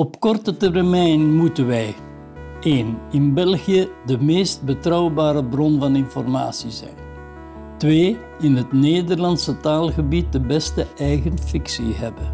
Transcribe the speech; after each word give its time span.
Op 0.00 0.20
korte 0.20 0.56
termijn 0.56 1.34
moeten 1.34 1.66
wij 1.66 1.94
1. 2.60 2.98
In 3.10 3.34
België 3.34 3.88
de 4.06 4.18
meest 4.20 4.62
betrouwbare 4.62 5.44
bron 5.44 5.78
van 5.78 5.96
informatie 5.96 6.70
zijn. 6.70 6.94
2. 7.78 8.16
In 8.40 8.56
het 8.56 8.72
Nederlandse 8.72 9.56
taalgebied 9.56 10.32
de 10.32 10.40
beste 10.40 10.86
eigen 10.98 11.38
fictie 11.38 11.94
hebben. 11.94 12.32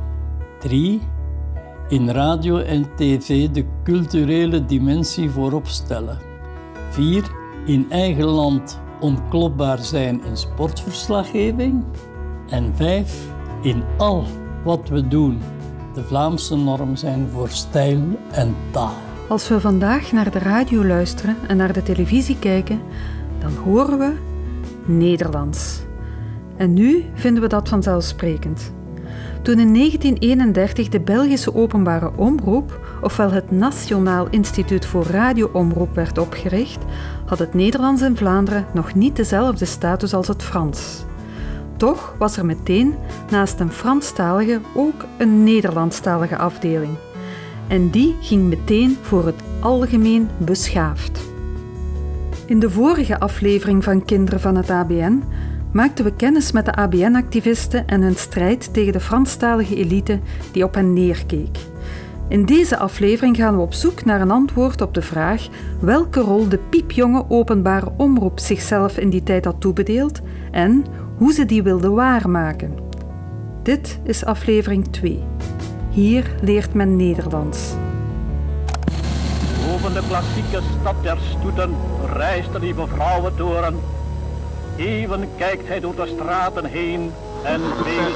3. 0.58 1.00
In 1.88 2.08
radio 2.08 2.58
en 2.58 2.86
tv 2.96 3.48
de 3.48 3.64
culturele 3.84 4.64
dimensie 4.64 5.30
voorop 5.30 5.66
stellen. 5.66 6.18
4. 6.90 7.24
In 7.64 7.86
eigen 7.90 8.24
land 8.24 8.80
onklopbaar 9.00 9.78
zijn 9.78 10.24
in 10.24 10.36
sportverslaggeving. 10.36 11.84
En 12.48 12.76
5. 12.76 13.26
In 13.62 13.82
al 13.96 14.24
wat 14.64 14.88
we 14.88 15.08
doen 15.08 15.38
de 15.96 16.04
Vlaamse 16.04 16.56
norm 16.56 16.96
zijn 16.96 17.28
voor 17.32 17.48
stijl 17.48 18.02
en 18.30 18.54
taal. 18.70 18.94
Als 19.28 19.48
we 19.48 19.60
vandaag 19.60 20.12
naar 20.12 20.30
de 20.30 20.38
radio 20.38 20.84
luisteren 20.84 21.36
en 21.46 21.56
naar 21.56 21.72
de 21.72 21.82
televisie 21.82 22.38
kijken, 22.38 22.80
dan 23.38 23.52
horen 23.64 23.98
we 23.98 24.12
Nederlands. 24.84 25.80
En 26.56 26.74
nu 26.74 27.04
vinden 27.14 27.42
we 27.42 27.48
dat 27.48 27.68
vanzelfsprekend. 27.68 28.72
Toen 29.42 29.58
in 29.58 29.74
1931 29.74 30.88
de 30.88 31.00
Belgische 31.00 31.54
Openbare 31.54 32.10
Omroep, 32.16 32.80
ofwel 33.02 33.30
het 33.30 33.50
Nationaal 33.50 34.26
Instituut 34.30 34.86
voor 34.86 35.06
Radioomroep, 35.06 35.94
werd 35.94 36.18
opgericht, 36.18 36.84
had 37.26 37.38
het 37.38 37.54
Nederlands 37.54 38.02
in 38.02 38.16
Vlaanderen 38.16 38.66
nog 38.74 38.94
niet 38.94 39.16
dezelfde 39.16 39.64
status 39.64 40.14
als 40.14 40.28
het 40.28 40.42
Frans. 40.42 41.05
Toch 41.76 42.14
was 42.18 42.36
er 42.36 42.46
meteen 42.46 42.94
naast 43.30 43.60
een 43.60 43.72
Franstalige 43.72 44.60
ook 44.74 45.04
een 45.18 45.44
Nederlandstalige 45.44 46.36
afdeling. 46.36 46.94
En 47.68 47.90
die 47.90 48.16
ging 48.20 48.48
meteen 48.48 48.96
voor 49.02 49.26
het 49.26 49.42
algemeen 49.60 50.28
beschaafd. 50.38 51.20
In 52.46 52.58
de 52.58 52.70
vorige 52.70 53.20
aflevering 53.20 53.84
van 53.84 54.04
Kinderen 54.04 54.40
van 54.40 54.56
het 54.56 54.70
ABN 54.70 55.22
maakten 55.72 56.04
we 56.04 56.12
kennis 56.16 56.52
met 56.52 56.64
de 56.64 56.74
ABN-activisten 56.74 57.86
en 57.86 58.02
hun 58.02 58.16
strijd 58.16 58.74
tegen 58.74 58.92
de 58.92 59.00
Franstalige 59.00 59.76
elite 59.76 60.20
die 60.52 60.64
op 60.64 60.74
hen 60.74 60.92
neerkeek. 60.92 61.58
In 62.28 62.44
deze 62.44 62.76
aflevering 62.76 63.36
gaan 63.36 63.56
we 63.56 63.62
op 63.62 63.72
zoek 63.74 64.04
naar 64.04 64.20
een 64.20 64.30
antwoord 64.30 64.80
op 64.80 64.94
de 64.94 65.02
vraag 65.02 65.48
welke 65.80 66.20
rol 66.20 66.48
de 66.48 66.58
piepjonge 66.58 67.24
openbare 67.28 67.92
omroep 67.96 68.38
zichzelf 68.38 68.98
in 68.98 69.10
die 69.10 69.22
tijd 69.22 69.44
had 69.44 69.60
toebedeeld 69.60 70.20
en 70.50 70.84
hoe 71.16 71.32
ze 71.32 71.44
die 71.44 71.62
wilde 71.62 71.90
waarmaken. 71.90 72.74
Dit 73.62 74.00
is 74.02 74.24
aflevering 74.24 74.86
2. 74.90 75.24
Hier 75.90 76.24
leert 76.40 76.74
men 76.74 76.96
Nederlands. 76.96 77.74
Boven 79.66 79.94
de 79.94 80.02
klassieke 80.08 80.60
stad 80.80 81.02
der 81.02 81.18
stoeten 81.38 81.74
reist 82.12 82.52
de 82.52 82.58
lieve 82.58 82.86
vrouwentoren. 82.86 83.74
Even 84.76 85.28
kijkt 85.36 85.68
hij 85.68 85.80
door 85.80 85.96
de 85.96 86.12
straten 86.16 86.64
heen 86.64 87.10
en 87.44 87.60
veel 87.60 88.14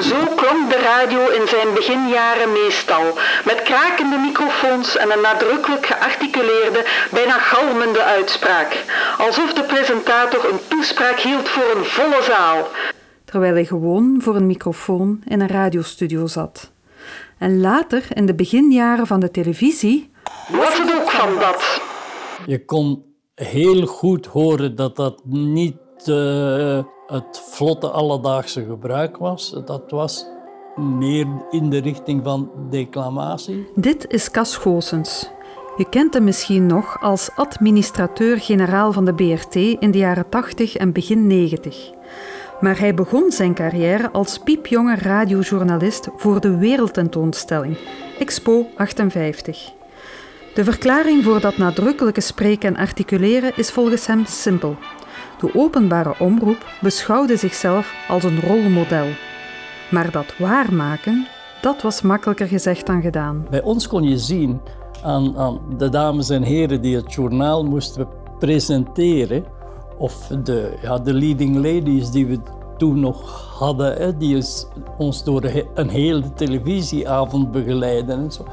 Zo 0.00 0.16
klonk 0.36 0.70
de 0.70 0.78
radio 0.78 1.28
in 1.28 1.48
zijn 1.48 1.74
beginjaren 1.74 2.52
meestal, 2.52 3.04
met 3.44 3.62
krakende 3.62 4.16
microfoons 4.16 4.96
en 4.96 5.12
een 5.12 5.20
nadrukkelijk 5.20 5.86
gearticuleerde, 5.86 6.84
bijna 7.10 7.38
galmende 7.38 8.02
uitspraak, 8.02 8.84
alsof 9.18 9.52
de 9.52 9.62
presentator 9.62 10.44
een 10.52 10.58
toespraak 10.68 11.18
hield 11.18 11.48
voor 11.48 11.76
een 11.76 11.84
volle 11.84 12.22
zaal, 12.22 12.68
terwijl 13.24 13.54
hij 13.54 13.64
gewoon 13.64 14.16
voor 14.18 14.36
een 14.36 14.46
microfoon 14.46 15.22
in 15.28 15.40
een 15.40 15.48
radiostudio 15.48 16.26
zat. 16.26 16.72
En 17.38 17.60
later, 17.60 18.04
in 18.08 18.26
de 18.26 18.34
beginjaren 18.34 19.06
van 19.06 19.20
de 19.20 19.30
televisie, 19.30 20.10
was 20.48 20.78
het 20.78 20.94
ook 20.94 21.10
van 21.10 21.38
dat. 21.38 21.80
Je 22.46 22.64
kon 22.64 23.04
heel 23.34 23.86
goed 23.86 24.26
horen 24.26 24.76
dat 24.76 24.96
dat 24.96 25.20
niet 25.24 25.76
uh, 26.06 26.78
het 27.06 27.42
vlotte 27.50 27.90
alledaagse 27.90 28.64
gebruik 28.64 29.16
was. 29.16 29.54
Dat 29.64 29.90
was 29.90 30.26
meer 30.76 31.26
in 31.50 31.70
de 31.70 31.78
richting 31.78 32.24
van 32.24 32.50
declamatie. 32.70 33.66
Dit 33.74 34.10
is 34.12 34.30
Cas 34.30 34.56
Goossens. 34.56 35.30
Je 35.76 35.88
kent 35.88 36.14
hem 36.14 36.24
misschien 36.24 36.66
nog 36.66 37.00
als 37.00 37.30
administrateur-generaal 37.34 38.92
van 38.92 39.04
de 39.04 39.14
BRT 39.14 39.54
in 39.54 39.90
de 39.90 39.98
jaren 39.98 40.28
80 40.28 40.76
en 40.76 40.92
begin 40.92 41.26
90. 41.26 41.90
Maar 42.60 42.78
hij 42.78 42.94
begon 42.94 43.30
zijn 43.30 43.54
carrière 43.54 44.10
als 44.10 44.38
piepjonge 44.38 44.94
radiojournalist 44.94 46.08
voor 46.16 46.40
de 46.40 46.56
Wereldtentoonstelling, 46.56 47.78
Expo 48.18 48.66
58. 48.76 49.72
De 50.54 50.64
verklaring 50.64 51.24
voor 51.24 51.40
dat 51.40 51.56
nadrukkelijke 51.56 52.20
spreken 52.20 52.68
en 52.68 52.80
articuleren 52.80 53.52
is 53.56 53.70
volgens 53.70 54.06
hem 54.06 54.24
simpel. 54.26 54.76
De 55.40 55.54
openbare 55.54 56.14
omroep 56.18 56.66
beschouwde 56.80 57.36
zichzelf 57.36 57.94
als 58.08 58.24
een 58.24 58.40
rolmodel. 58.40 59.06
Maar 59.90 60.10
dat 60.10 60.34
waarmaken, 60.38 61.26
dat 61.60 61.82
was 61.82 62.02
makkelijker 62.02 62.46
gezegd 62.46 62.86
dan 62.86 63.02
gedaan. 63.02 63.46
Bij 63.50 63.62
ons 63.62 63.86
kon 63.86 64.02
je 64.02 64.18
zien 64.18 64.60
aan, 65.02 65.38
aan 65.38 65.60
de 65.76 65.88
dames 65.88 66.30
en 66.30 66.42
heren 66.42 66.80
die 66.80 66.96
het 66.96 67.12
journaal 67.12 67.64
moesten 67.64 68.08
presenteren, 68.38 69.44
of 69.98 70.26
de, 70.42 70.76
ja, 70.82 70.98
de 70.98 71.14
leading 71.14 71.56
ladies 71.56 72.10
die 72.10 72.26
we 72.26 72.38
toen 72.76 73.00
nog 73.00 73.48
hadden, 73.58 74.18
die 74.18 74.44
ons 74.98 75.24
door 75.24 75.50
een 75.74 75.88
hele 75.88 76.32
televisieavond 76.32 77.50
begeleiden 77.50 78.18
en 78.18 78.32
zo, 78.32 78.44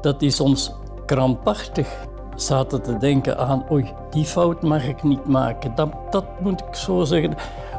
dat 0.00 0.20
die 0.20 0.30
soms 0.30 0.72
krampachtig 1.06 2.08
zaten 2.42 2.82
te 2.82 2.96
denken 2.96 3.38
aan, 3.38 3.64
oei, 3.70 3.92
die 4.10 4.24
fout 4.24 4.62
mag 4.62 4.88
ik 4.88 5.02
niet 5.02 5.26
maken. 5.26 5.72
Dat, 5.74 5.88
dat 6.10 6.24
moet 6.40 6.60
ik 6.68 6.74
zo 6.74 7.04
zeggen. 7.04 7.34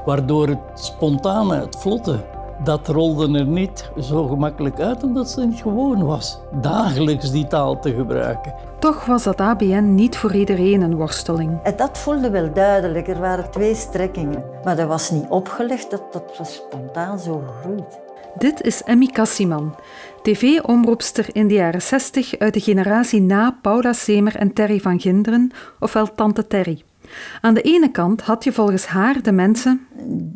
Waardoor 0.06 0.48
het 0.48 0.60
spontane, 0.74 1.56
het 1.56 1.76
vlotte, 1.76 2.20
dat 2.64 2.88
rolde 2.88 3.40
er 3.40 3.46
niet 3.46 3.92
zo 4.00 4.28
gemakkelijk 4.28 4.80
uit 4.80 5.04
omdat 5.04 5.36
het 5.36 5.46
niet 5.46 5.62
gewoon 5.62 6.06
was 6.06 6.40
dagelijks 6.62 7.32
die 7.32 7.48
taal 7.48 7.80
te 7.80 7.94
gebruiken. 7.94 8.54
Toch 8.80 9.06
was 9.06 9.24
dat 9.24 9.42
ABN 9.42 9.96
niet 9.96 10.18
voor 10.18 10.34
iedereen 10.34 10.82
een 10.82 10.96
worsteling. 10.96 11.60
En 11.64 11.76
dat 11.76 11.98
voelde 11.98 12.30
wel 12.30 12.54
duidelijk. 12.54 13.08
Er 13.08 13.20
waren 13.20 13.52
twee 13.52 13.76
strekkingen. 13.76 14.44
Maar 14.64 14.76
dat 14.76 14.88
was 14.88 15.12
niet 15.12 15.26
opgelegd, 15.30 15.92
dat, 15.92 16.02
dat 16.12 16.38
was 16.38 16.54
spontaan 16.54 17.20
zo 17.20 17.44
gegroeid. 17.48 18.00
Dit 18.38 18.62
is 18.62 18.84
Emmy 18.84 19.08
Kassiman, 19.08 19.76
tv-omroepster 20.22 21.36
in 21.36 21.48
de 21.48 21.54
jaren 21.54 21.82
60 21.82 22.40
uit 22.40 22.54
de 22.54 22.60
generatie 22.60 23.22
na 23.22 23.58
Paula 23.62 23.94
Semer 23.94 24.36
en 24.36 24.54
Terry 24.54 24.80
van 24.80 25.00
Ginderen, 25.00 25.52
ofwel 25.80 26.14
Tante 26.16 26.48
Terry. 26.48 26.84
Aan 27.42 27.54
de 27.54 27.62
ene 27.62 27.92
kant 27.92 28.22
had 28.22 28.44
je 28.44 28.52
volgens 28.52 28.86
haar 28.86 29.22
de 29.22 29.32
mensen... 29.32 29.88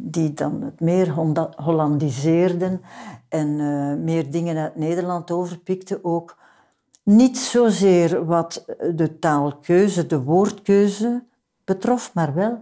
Die 0.02 0.34
dan 0.34 0.62
het 0.62 0.80
meer 0.80 1.14
Hollandiseerden 1.56 2.82
en 3.30 3.48
uh, 3.48 3.94
meer 4.04 4.32
dingen 4.32 4.58
uit 4.58 4.76
Nederland 4.76 5.32
overpikten 5.32 6.00
ook. 6.04 6.38
Niet 7.04 7.38
zozeer 7.38 8.26
wat 8.26 8.66
de 8.96 9.20
taalkeuze, 9.20 10.08
de 10.08 10.22
woordkeuze 10.22 11.24
betrof, 11.64 12.14
maar 12.14 12.34
wel 12.34 12.62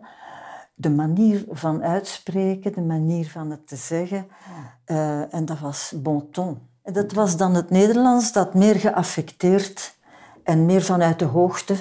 de 0.74 0.90
manier 0.90 1.46
van 1.50 1.84
uitspreken, 1.84 2.74
de 2.74 2.82
manier 2.82 3.30
van 3.30 3.50
het 3.50 3.68
te 3.68 3.76
zeggen. 3.76 4.28
Uh, 4.88 5.34
en 5.34 5.46
dat 5.46 5.60
was 5.60 5.94
bon 5.96 6.32
ton. 6.32 6.58
Dat 6.84 7.12
was 7.12 7.38
dan 7.38 7.56
het 7.56 7.70
Nederlands 7.70 8.32
dat 8.32 8.54
meer 8.54 8.76
geaffecteerd 8.76 9.96
en 10.44 10.66
meer 10.66 10.82
vanuit 10.82 11.20
de 11.20 11.26
hoogte 11.26 11.76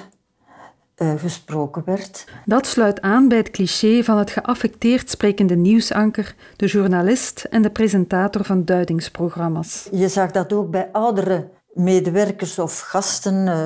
uh, 0.97 1.13
gesproken 1.17 1.81
werd. 1.85 2.25
Dat 2.45 2.67
sluit 2.67 3.01
aan 3.01 3.27
bij 3.27 3.37
het 3.37 3.51
cliché 3.51 4.03
van 4.03 4.17
het 4.17 4.29
geaffecteerd 4.29 5.09
sprekende 5.09 5.55
nieuwsanker, 5.55 6.35
de 6.55 6.65
journalist 6.65 7.43
en 7.43 7.61
de 7.61 7.69
presentator 7.69 8.43
van 8.43 8.65
duidingsprogramma's. 8.65 9.87
Je 9.91 10.07
zag 10.07 10.31
dat 10.31 10.53
ook 10.53 10.69
bij 10.69 10.89
oudere 10.91 11.49
medewerkers 11.73 12.59
of 12.59 12.79
gasten, 12.79 13.47
uh, 13.47 13.65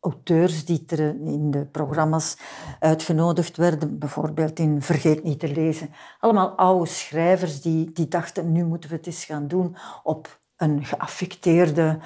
auteurs 0.00 0.64
die 0.64 0.84
er 0.86 0.98
in 1.24 1.50
de 1.50 1.64
programma's 1.64 2.36
uitgenodigd 2.80 3.56
werden, 3.56 3.98
bijvoorbeeld 3.98 4.58
in 4.58 4.82
Vergeet 4.82 5.24
niet 5.24 5.40
te 5.40 5.52
lezen. 5.52 5.90
Allemaal 6.20 6.48
oude 6.50 6.86
schrijvers 6.86 7.60
die, 7.60 7.92
die 7.92 8.08
dachten, 8.08 8.52
nu 8.52 8.64
moeten 8.64 8.90
we 8.90 8.96
het 8.96 9.06
eens 9.06 9.24
gaan 9.24 9.48
doen 9.48 9.76
op 10.02 10.38
een 10.56 10.84
geaffecteerde, 10.84 11.98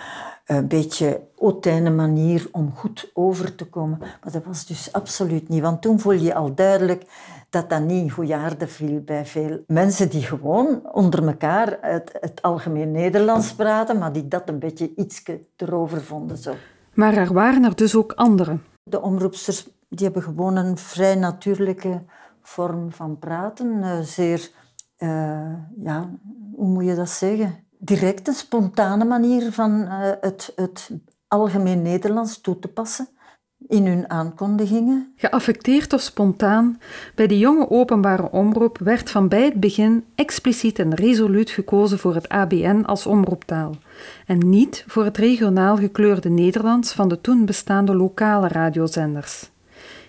een 0.47 0.69
beetje 0.69 1.21
hautaine 1.39 1.91
manier 1.91 2.49
om 2.53 2.73
goed 2.75 3.11
over 3.15 3.55
te 3.55 3.65
komen. 3.65 3.99
Maar 3.99 4.33
dat 4.33 4.45
was 4.45 4.67
dus 4.67 4.93
absoluut 4.93 5.49
niet, 5.49 5.63
want 5.63 5.83
toen 5.83 6.01
voel 6.01 6.13
je 6.13 6.35
al 6.35 6.55
duidelijk 6.55 7.05
dat 7.51 7.71
dat 7.71 7.81
niet 7.81 8.03
in 8.03 8.11
goede 8.11 8.35
aarde 8.35 8.67
viel 8.67 9.01
bij 9.01 9.27
veel 9.27 9.65
mensen 9.67 10.09
die 10.09 10.23
gewoon 10.23 10.93
onder 10.93 11.27
elkaar 11.27 11.79
het, 11.81 12.17
het 12.21 12.43
algemeen 12.43 12.91
Nederlands 12.91 13.55
praten, 13.55 13.99
maar 13.99 14.13
die 14.13 14.29
dat 14.29 14.49
een 14.49 14.59
beetje 14.59 14.93
iets 14.97 15.23
erover 15.57 16.03
vonden. 16.03 16.37
Zo. 16.39 16.55
Maar 16.95 17.15
er 17.15 17.33
waren 17.33 17.65
er 17.65 17.77
dus 17.77 17.97
ook 17.97 18.13
anderen. 18.13 18.63
De 18.83 19.01
omroepsters 19.01 19.69
die 19.89 20.05
hebben 20.05 20.23
gewoon 20.23 20.57
een 20.57 20.77
vrij 20.77 21.15
natuurlijke 21.15 22.03
vorm 22.43 22.93
van 22.93 23.19
praten. 23.19 23.67
Uh, 23.67 24.01
zeer, 24.01 24.51
uh, 24.99 25.55
ja, 25.77 26.11
hoe 26.55 26.69
moet 26.69 26.85
je 26.85 26.95
dat 26.95 27.11
zeggen? 27.11 27.63
direct 27.85 28.29
een 28.29 28.35
spontane 28.35 29.05
manier 29.05 29.53
van 29.53 29.71
uh, 29.71 30.11
het, 30.21 30.53
het 30.57 30.91
algemeen 31.29 31.83
Nederlands 31.83 32.41
toe 32.41 32.59
te 32.59 32.69
passen 32.69 33.09
in 33.73 33.87
hun 33.87 34.11
aankondigingen. 34.11 35.13
Geaffecteerd 35.17 35.93
of 35.93 36.01
spontaan, 36.01 36.81
bij 37.15 37.27
de 37.27 37.39
jonge 37.39 37.71
openbare 37.71 38.31
omroep 38.31 38.79
werd 38.79 39.11
van 39.11 39.29
bij 39.29 39.45
het 39.45 39.61
begin 39.61 40.05
expliciet 40.15 40.79
en 40.79 40.95
resoluut 40.95 41.51
gekozen 41.51 41.99
voor 41.99 42.15
het 42.15 42.29
ABN 42.29 42.83
als 42.87 43.07
omroeptaal 43.07 43.77
en 44.27 44.51
niet 44.51 44.85
voor 44.87 45.05
het 45.05 45.17
regionaal 45.17 45.77
gekleurde 45.77 46.29
Nederlands 46.29 46.93
van 46.93 47.09
de 47.09 47.21
toen 47.21 47.45
bestaande 47.45 47.95
lokale 47.95 48.49
radiozenders. 48.49 49.51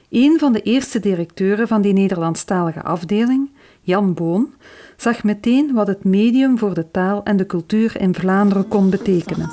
Een 0.09 0.39
van 0.39 0.53
de 0.53 0.61
eerste 0.61 0.99
directeuren 0.99 1.67
van 1.67 1.81
die 1.81 1.93
Nederlandstalige 1.93 2.83
afdeling, 2.83 3.49
Jan 3.81 4.13
Boon, 4.13 4.53
zag 4.97 5.23
meteen 5.23 5.73
wat 5.73 5.87
het 5.87 6.03
medium 6.03 6.57
voor 6.57 6.73
de 6.73 6.91
taal 6.91 7.23
en 7.23 7.37
de 7.37 7.45
cultuur 7.45 7.99
in 7.99 8.15
Vlaanderen 8.15 8.67
kon 8.67 8.89
betekenen. 8.89 9.51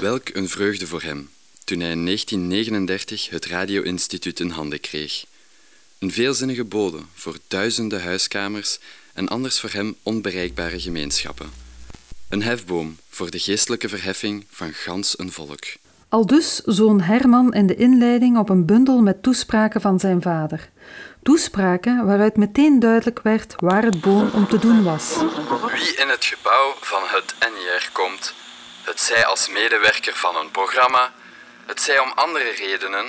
Welk 0.00 0.28
een 0.32 0.48
vreugde 0.48 0.86
voor 0.86 1.02
hem 1.02 1.28
toen 1.72 1.80
hij 1.80 1.90
in 1.90 2.04
1939 2.04 3.30
het 3.30 3.46
Radio-instituut 3.46 4.40
in 4.40 4.50
handen 4.50 4.80
kreeg. 4.80 5.24
Een 5.98 6.12
veelzinnige 6.12 6.64
bode 6.64 6.98
voor 7.14 7.36
duizenden 7.48 8.02
huiskamers 8.02 8.78
en 9.12 9.28
anders 9.28 9.60
voor 9.60 9.70
hem 9.70 9.96
onbereikbare 10.02 10.80
gemeenschappen. 10.80 11.50
Een 12.28 12.42
hefboom 12.42 12.96
voor 13.08 13.30
de 13.30 13.38
geestelijke 13.38 13.88
verheffing 13.88 14.46
van 14.50 14.72
gans 14.72 15.18
een 15.18 15.32
volk. 15.32 15.64
Aldus 16.08 16.56
zoon 16.56 17.00
Herman 17.00 17.54
in 17.54 17.66
de 17.66 17.74
inleiding 17.74 18.38
op 18.38 18.48
een 18.48 18.66
bundel 18.66 19.00
met 19.02 19.22
toespraken 19.22 19.80
van 19.80 20.00
zijn 20.00 20.22
vader. 20.22 20.70
Toespraken 21.22 22.06
waaruit 22.06 22.36
meteen 22.36 22.80
duidelijk 22.80 23.20
werd 23.22 23.54
waar 23.56 23.82
het 23.82 24.00
boom 24.00 24.30
om 24.30 24.48
te 24.48 24.58
doen 24.58 24.82
was. 24.82 25.16
Wie 25.72 25.96
in 25.96 26.08
het 26.08 26.24
gebouw 26.24 26.74
van 26.80 27.02
het 27.04 27.34
NIR 27.40 27.90
komt, 27.92 28.34
het 28.82 29.00
zij 29.00 29.26
als 29.26 29.48
medewerker 29.48 30.14
van 30.14 30.36
een 30.36 30.50
programma, 30.50 31.12
het 31.66 31.80
zij 31.80 31.98
om 31.98 32.12
andere 32.14 32.50
redenen, 32.50 33.06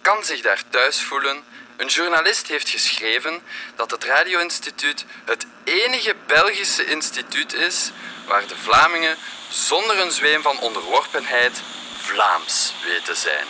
kan 0.00 0.24
zich 0.24 0.40
daar 0.40 0.62
thuis 0.68 1.02
voelen. 1.02 1.36
Een 1.76 1.86
journalist 1.86 2.46
heeft 2.46 2.68
geschreven 2.68 3.40
dat 3.76 3.90
het 3.90 4.04
Radio-instituut 4.04 5.04
het 5.24 5.46
enige 5.64 6.14
Belgische 6.26 6.84
instituut 6.84 7.54
is 7.54 7.92
waar 8.26 8.46
de 8.46 8.56
Vlamingen 8.56 9.16
zonder 9.48 10.00
een 10.00 10.10
zweem 10.10 10.42
van 10.42 10.60
onderworpenheid 10.60 11.62
Vlaams 11.96 12.74
weten 12.84 13.16
zijn. 13.16 13.46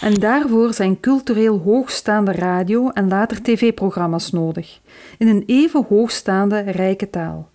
En 0.00 0.14
daarvoor 0.14 0.74
zijn 0.74 1.00
cultureel 1.00 1.58
hoogstaande 1.58 2.32
radio- 2.32 2.90
en 2.90 3.08
later 3.08 3.42
tv-programma's 3.42 4.30
nodig, 4.30 4.78
in 5.18 5.28
een 5.28 5.42
even 5.46 5.86
hoogstaande 5.88 6.60
rijke 6.60 7.10
taal. 7.10 7.50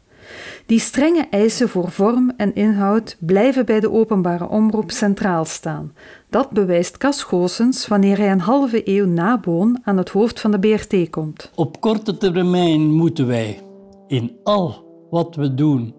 Die 0.74 0.82
strenge 0.82 1.28
eisen 1.30 1.70
voor 1.70 1.92
vorm 1.92 2.32
en 2.38 2.56
inhoud 2.56 3.18
blijven 3.20 3.66
bij 3.66 3.80
de 3.80 3.92
openbare 3.92 4.50
omroep 4.50 4.92
centraal 4.92 5.46
staan. 5.46 5.94
Dat 6.30 6.50
bewijst 6.50 6.98
Cas 6.98 7.24
Goossens 7.24 7.88
wanneer 7.88 8.18
hij 8.18 8.32
een 8.32 8.40
halve 8.40 8.82
eeuw 8.90 9.06
na 9.06 9.40
Boon 9.40 9.80
aan 9.84 9.98
het 9.98 10.10
hoofd 10.10 10.40
van 10.40 10.52
de 10.52 10.60
BRT 10.60 11.10
komt. 11.10 11.52
Op 11.56 11.82
korte 11.82 12.18
termijn 12.18 12.92
moeten 12.92 13.28
wij 13.28 13.62
in 14.08 14.38
al 14.44 14.86
wat 15.10 15.36
we 15.36 15.54
doen 15.54 15.96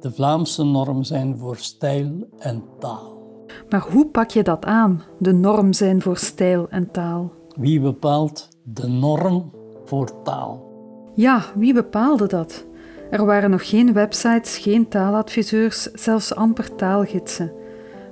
de 0.00 0.12
Vlaamse 0.12 0.64
norm 0.64 1.02
zijn 1.02 1.38
voor 1.38 1.56
stijl 1.56 2.28
en 2.38 2.62
taal. 2.78 3.22
Maar 3.70 3.86
hoe 3.90 4.06
pak 4.06 4.30
je 4.30 4.42
dat 4.42 4.64
aan, 4.64 5.02
de 5.18 5.32
norm 5.32 5.72
zijn 5.72 6.02
voor 6.02 6.16
stijl 6.16 6.68
en 6.68 6.90
taal? 6.90 7.32
Wie 7.56 7.80
bepaalt 7.80 8.48
de 8.64 8.88
norm 8.88 9.50
voor 9.84 10.22
taal? 10.22 10.68
Ja, 11.14 11.42
wie 11.54 11.74
bepaalde 11.74 12.26
dat? 12.26 12.68
Er 13.10 13.24
waren 13.24 13.50
nog 13.50 13.68
geen 13.68 13.92
websites, 13.92 14.58
geen 14.58 14.88
taaladviseurs, 14.88 15.82
zelfs 15.82 16.34
amper 16.34 16.74
taalgidsen. 16.74 17.52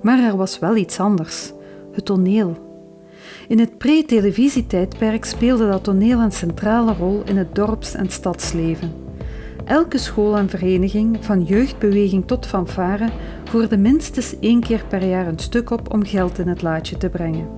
Maar 0.02 0.18
er 0.18 0.36
was 0.36 0.58
wel 0.58 0.76
iets 0.76 1.00
anders: 1.00 1.52
het 1.92 2.04
toneel. 2.04 2.56
In 3.48 3.58
het 3.58 3.78
pre-televisietijdperk 3.78 5.24
speelde 5.24 5.68
dat 5.68 5.84
toneel 5.84 6.20
een 6.20 6.32
centrale 6.32 6.92
rol 6.92 7.22
in 7.24 7.36
het 7.36 7.54
dorps- 7.54 7.94
en 7.94 8.10
stadsleven. 8.10 8.92
Elke 9.64 9.98
school 9.98 10.36
en 10.36 10.48
vereniging, 10.48 11.16
van 11.20 11.42
jeugdbeweging 11.42 12.26
tot 12.26 12.46
fanfare, 12.46 13.08
voerde 13.44 13.76
minstens 13.76 14.38
één 14.40 14.60
keer 14.60 14.84
per 14.88 15.04
jaar 15.04 15.26
een 15.26 15.38
stuk 15.38 15.70
op 15.70 15.92
om 15.92 16.04
geld 16.04 16.38
in 16.38 16.48
het 16.48 16.62
laadje 16.62 16.96
te 16.96 17.08
brengen. 17.08 17.48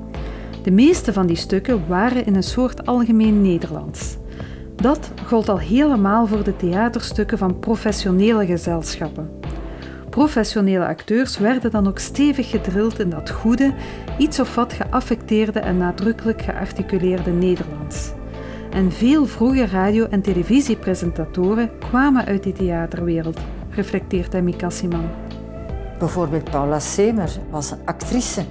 De 0.63 0.71
meeste 0.71 1.13
van 1.13 1.27
die 1.27 1.37
stukken 1.37 1.89
waren 1.89 2.27
in 2.27 2.35
een 2.35 2.43
soort 2.43 2.87
algemeen 2.87 3.43
Nederlands. 3.43 4.20
Dat 4.81 5.11
gold 5.27 5.49
al 5.49 5.59
helemaal 5.59 6.27
voor 6.27 6.45
de 6.45 6.57
theaterstukken 6.57 7.39
van 7.39 7.59
professionele 7.59 8.47
gezelschappen. 8.47 9.31
Professionele 10.11 10.87
acteurs 10.87 11.39
werden 11.39 11.71
dan 11.71 11.89
ook 11.89 11.99
stevig 11.99 12.51
gedrild 12.51 12.99
in 12.99 13.11
dat 13.11 13.31
goede, 13.31 13.75
iets 14.19 14.41
of 14.41 14.55
wat 14.55 14.73
geaffecteerde 14.73 15.61
en 15.61 15.77
nadrukkelijk 15.77 16.43
gearticuleerde 16.43 17.31
Nederlands. 17.31 18.13
En 18.71 18.93
veel 18.93 19.27
vroege 19.27 19.67
radio- 19.67 20.07
en 20.11 20.23
televisiepresentatoren 20.23 21.71
kwamen 21.79 22.25
uit 22.25 22.43
die 22.43 22.53
theaterwereld, 22.53 23.41
reflecteert 23.71 24.35
Emmy 24.35 24.53
Kassiman. 24.53 25.09
Bijvoorbeeld 25.99 26.51
Paula 26.51 26.79
Semer 26.79 27.31
was 27.51 27.71
een 27.71 27.79
actrice 27.85 28.45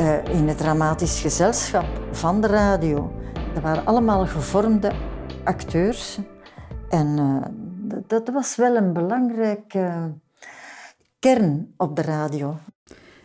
uh, 0.00 0.14
in 0.34 0.48
het 0.48 0.58
dramatisch 0.58 1.20
gezelschap 1.20 1.86
van 2.10 2.40
de 2.40 2.46
radio. 2.46 3.12
Dat 3.54 3.62
waren 3.62 3.86
allemaal 3.86 4.26
gevormde 4.26 4.92
acteurs. 5.44 6.18
En 6.88 7.06
uh, 7.18 8.00
dat 8.06 8.28
was 8.28 8.56
wel 8.56 8.76
een 8.76 8.92
belangrijke 8.92 10.12
kern 11.18 11.74
op 11.76 11.96
de 11.96 12.02
radio. 12.02 12.58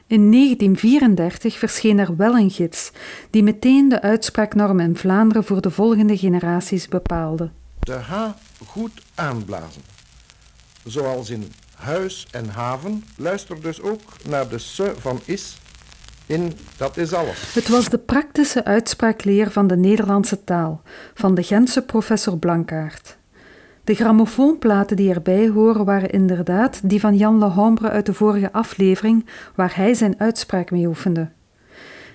In 0.07 0.31
1934 0.31 1.57
verscheen 1.57 1.99
er 1.99 2.15
wel 2.15 2.37
een 2.37 2.49
gids 2.49 2.91
die 3.29 3.43
meteen 3.43 3.89
de 3.89 4.01
uitspraaknorm 4.01 4.79
in 4.79 4.95
Vlaanderen 4.95 5.43
voor 5.43 5.61
de 5.61 5.71
volgende 5.71 6.17
generaties 6.17 6.87
bepaalde. 6.87 7.51
De 7.79 7.93
H 7.93 8.29
goed 8.65 9.01
aanblazen. 9.15 9.81
Zoals 10.83 11.29
in 11.29 11.51
huis 11.75 12.27
en 12.31 12.49
haven, 12.49 13.03
luister 13.17 13.61
dus 13.61 13.81
ook 13.81 14.01
naar 14.27 14.47
de 14.47 14.57
S 14.57 14.81
van 14.97 15.19
is 15.25 15.57
in 16.25 16.53
dat 16.77 16.97
is 16.97 17.13
alles. 17.13 17.53
Het 17.53 17.67
was 17.67 17.89
de 17.89 17.97
praktische 17.97 18.65
uitspraakleer 18.65 19.51
van 19.51 19.67
de 19.67 19.77
Nederlandse 19.77 20.43
taal 20.43 20.81
van 21.13 21.35
de 21.35 21.43
Gentse 21.43 21.81
professor 21.81 22.37
Blankaert. 22.37 23.17
De 23.83 23.95
grammofoonplaten 23.95 24.95
die 24.95 25.13
erbij 25.13 25.49
horen 25.49 25.85
waren 25.85 26.09
inderdaad 26.09 26.79
die 26.83 26.99
van 26.99 27.17
Jan 27.17 27.37
Lehambre 27.37 27.89
uit 27.89 28.05
de 28.05 28.13
vorige 28.13 28.51
aflevering, 28.51 29.25
waar 29.55 29.75
hij 29.75 29.93
zijn 29.93 30.15
uitspraak 30.17 30.71
mee 30.71 30.87
oefende. 30.87 31.29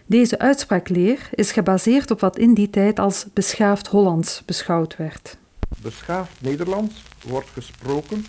Deze 0.06 0.38
uitspraakleer 0.38 1.28
is 1.34 1.52
gebaseerd 1.52 2.10
op 2.10 2.20
wat 2.20 2.38
in 2.38 2.54
die 2.54 2.70
tijd 2.70 2.98
als 2.98 3.26
beschaafd 3.34 3.86
Hollands 3.86 4.42
beschouwd 4.44 4.96
werd. 4.96 5.36
Beschaafd 5.82 6.40
Nederlands 6.40 7.02
wordt 7.26 7.48
gesproken 7.52 8.26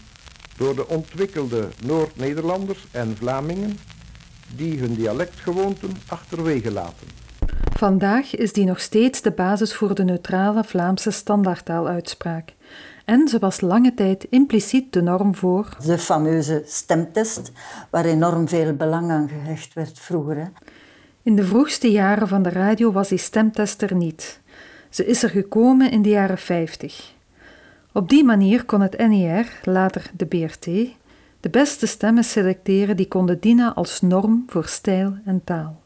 door 0.58 0.76
de 0.76 0.88
ontwikkelde 0.88 1.68
Noord-Nederlanders 1.86 2.86
en 2.92 3.16
Vlamingen 3.18 3.78
die 4.55 4.79
hun 4.79 4.93
dialectgewoonten 4.93 5.91
achterwege 6.08 6.72
laten. 6.72 7.08
Vandaag 7.77 8.36
is 8.36 8.53
die 8.53 8.65
nog 8.65 8.79
steeds 8.79 9.22
de 9.22 9.31
basis 9.31 9.74
voor 9.74 9.96
de 9.96 10.03
neutrale 10.03 10.63
Vlaamse 10.63 11.12
standaardtaaluitspraak. 11.12 12.53
En 13.05 13.27
ze 13.27 13.39
was 13.39 13.62
lange 13.62 13.93
tijd 13.93 14.24
impliciet 14.29 14.93
de 14.93 15.01
norm 15.01 15.36
voor... 15.36 15.77
De 15.86 15.98
fameuze 15.98 16.63
stemtest, 16.65 17.51
waar 17.89 18.05
enorm 18.05 18.48
veel 18.48 18.74
belang 18.74 19.12
aan 19.12 19.29
gehecht 19.29 19.74
werd 19.74 20.00
vroeger. 20.00 20.51
In 21.24 21.36
de 21.36 21.43
vroegste 21.43 21.91
jaren 21.91 22.27
van 22.27 22.43
de 22.43 22.50
radio 22.50 22.91
was 22.91 23.10
die 23.10 23.17
stemtest 23.17 23.81
er 23.81 23.96
niet. 23.96 24.39
Ze 24.89 25.05
is 25.05 25.24
er 25.24 25.29
gekomen 25.29 25.91
in 25.91 26.01
de 26.01 26.10
jaren 26.10 26.38
50. 26.38 27.13
Op 27.93 28.10
die 28.10 28.24
manier 28.24 28.65
kon 28.65 28.81
het 28.81 28.98
NER, 28.98 29.60
later 29.63 30.12
de 30.13 30.25
BRT, 30.25 30.67
de 31.42 31.50
beste 31.50 31.86
stemmen 31.86 32.24
selecteren 32.24 32.98
die 32.98 33.08
konden 33.08 33.40
dienen 33.40 33.76
als 33.76 34.02
norm 34.02 34.44
voor 34.48 34.66
stijl 34.66 35.18
en 35.26 35.44
taal. 35.44 35.82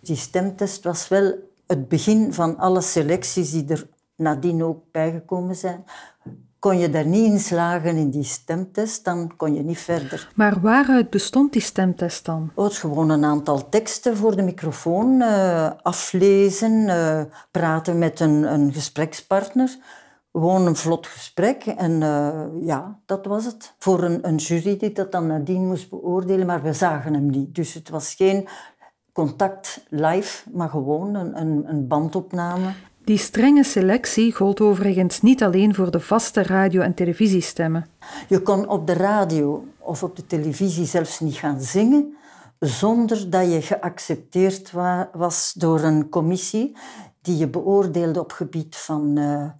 Die 0.00 0.16
stemtest 0.16 0.84
was 0.84 1.08
wel 1.08 1.34
het 1.66 1.88
begin 1.88 2.32
van 2.32 2.58
alle 2.58 2.80
selecties 2.80 3.50
die 3.50 3.64
er 3.68 3.86
nadien 4.16 4.62
ook 4.62 4.82
bijgekomen 4.92 5.56
zijn. 5.56 5.84
Kon 6.58 6.78
je 6.78 6.90
daar 6.90 7.06
niet 7.06 7.32
in 7.32 7.38
slagen 7.38 7.96
in 7.96 8.10
die 8.10 8.24
stemtest, 8.24 9.04
dan 9.04 9.36
kon 9.36 9.54
je 9.54 9.62
niet 9.62 9.78
verder. 9.78 10.30
Maar 10.34 10.60
waaruit 10.60 11.10
bestond 11.10 11.52
die 11.52 11.62
stemtest 11.62 12.24
dan? 12.24 12.50
Oh, 12.54 12.70
gewoon 12.70 13.10
een 13.10 13.24
aantal 13.24 13.68
teksten 13.68 14.16
voor 14.16 14.36
de 14.36 14.42
microfoon, 14.42 15.20
uh, 15.20 15.70
aflezen, 15.82 16.72
uh, 16.72 17.20
praten 17.50 17.98
met 17.98 18.20
een, 18.20 18.52
een 18.52 18.72
gesprekspartner. 18.72 19.76
Gewoon 20.38 20.66
een 20.66 20.76
vlot 20.76 21.06
gesprek 21.06 21.64
en 21.64 21.90
uh, 22.00 22.44
ja, 22.60 22.98
dat 23.06 23.26
was 23.26 23.44
het. 23.44 23.74
Voor 23.78 24.02
een, 24.02 24.28
een 24.28 24.36
jury 24.36 24.76
die 24.76 24.92
dat 24.92 25.12
dan 25.12 25.26
nadien 25.26 25.66
moest 25.66 25.90
beoordelen, 25.90 26.46
maar 26.46 26.62
we 26.62 26.72
zagen 26.72 27.14
hem 27.14 27.30
niet. 27.30 27.54
Dus 27.54 27.74
het 27.74 27.88
was 27.88 28.14
geen 28.14 28.48
contact 29.12 29.86
live, 29.88 30.50
maar 30.50 30.68
gewoon 30.68 31.14
een, 31.14 31.40
een, 31.40 31.64
een 31.66 31.86
bandopname. 31.86 32.72
Die 33.04 33.18
strenge 33.18 33.64
selectie 33.64 34.34
gold 34.34 34.60
overigens 34.60 35.22
niet 35.22 35.42
alleen 35.42 35.74
voor 35.74 35.90
de 35.90 36.00
vaste 36.00 36.42
radio- 36.42 36.82
en 36.82 36.94
televisiestemmen. 36.94 37.86
Je 38.28 38.42
kon 38.42 38.68
op 38.68 38.86
de 38.86 38.92
radio 38.92 39.64
of 39.78 40.02
op 40.02 40.16
de 40.16 40.26
televisie 40.26 40.86
zelfs 40.86 41.20
niet 41.20 41.36
gaan 41.36 41.60
zingen 41.60 42.16
zonder 42.58 43.30
dat 43.30 43.52
je 43.52 43.62
geaccepteerd 43.62 44.72
was 45.12 45.52
door 45.52 45.80
een 45.80 46.08
commissie 46.08 46.76
die 47.22 47.36
je 47.36 47.48
beoordeelde 47.48 48.20
op 48.20 48.32
gebied 48.32 48.76
van 48.76 49.18
uh, 49.18 49.50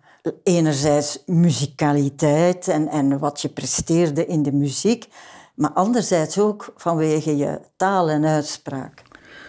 enerzijds 0.43 1.23
muzikaliteit 1.27 2.69
en, 2.69 2.89
en 2.89 3.19
wat 3.19 3.41
je 3.41 3.49
presteerde 3.49 4.27
in 4.27 4.43
de 4.43 4.53
muziek, 4.53 5.09
maar 5.55 5.71
anderzijds 5.71 6.39
ook 6.39 6.73
vanwege 6.77 7.37
je 7.37 7.61
taal 7.77 8.11
en 8.11 8.25
uitspraak. 8.25 9.03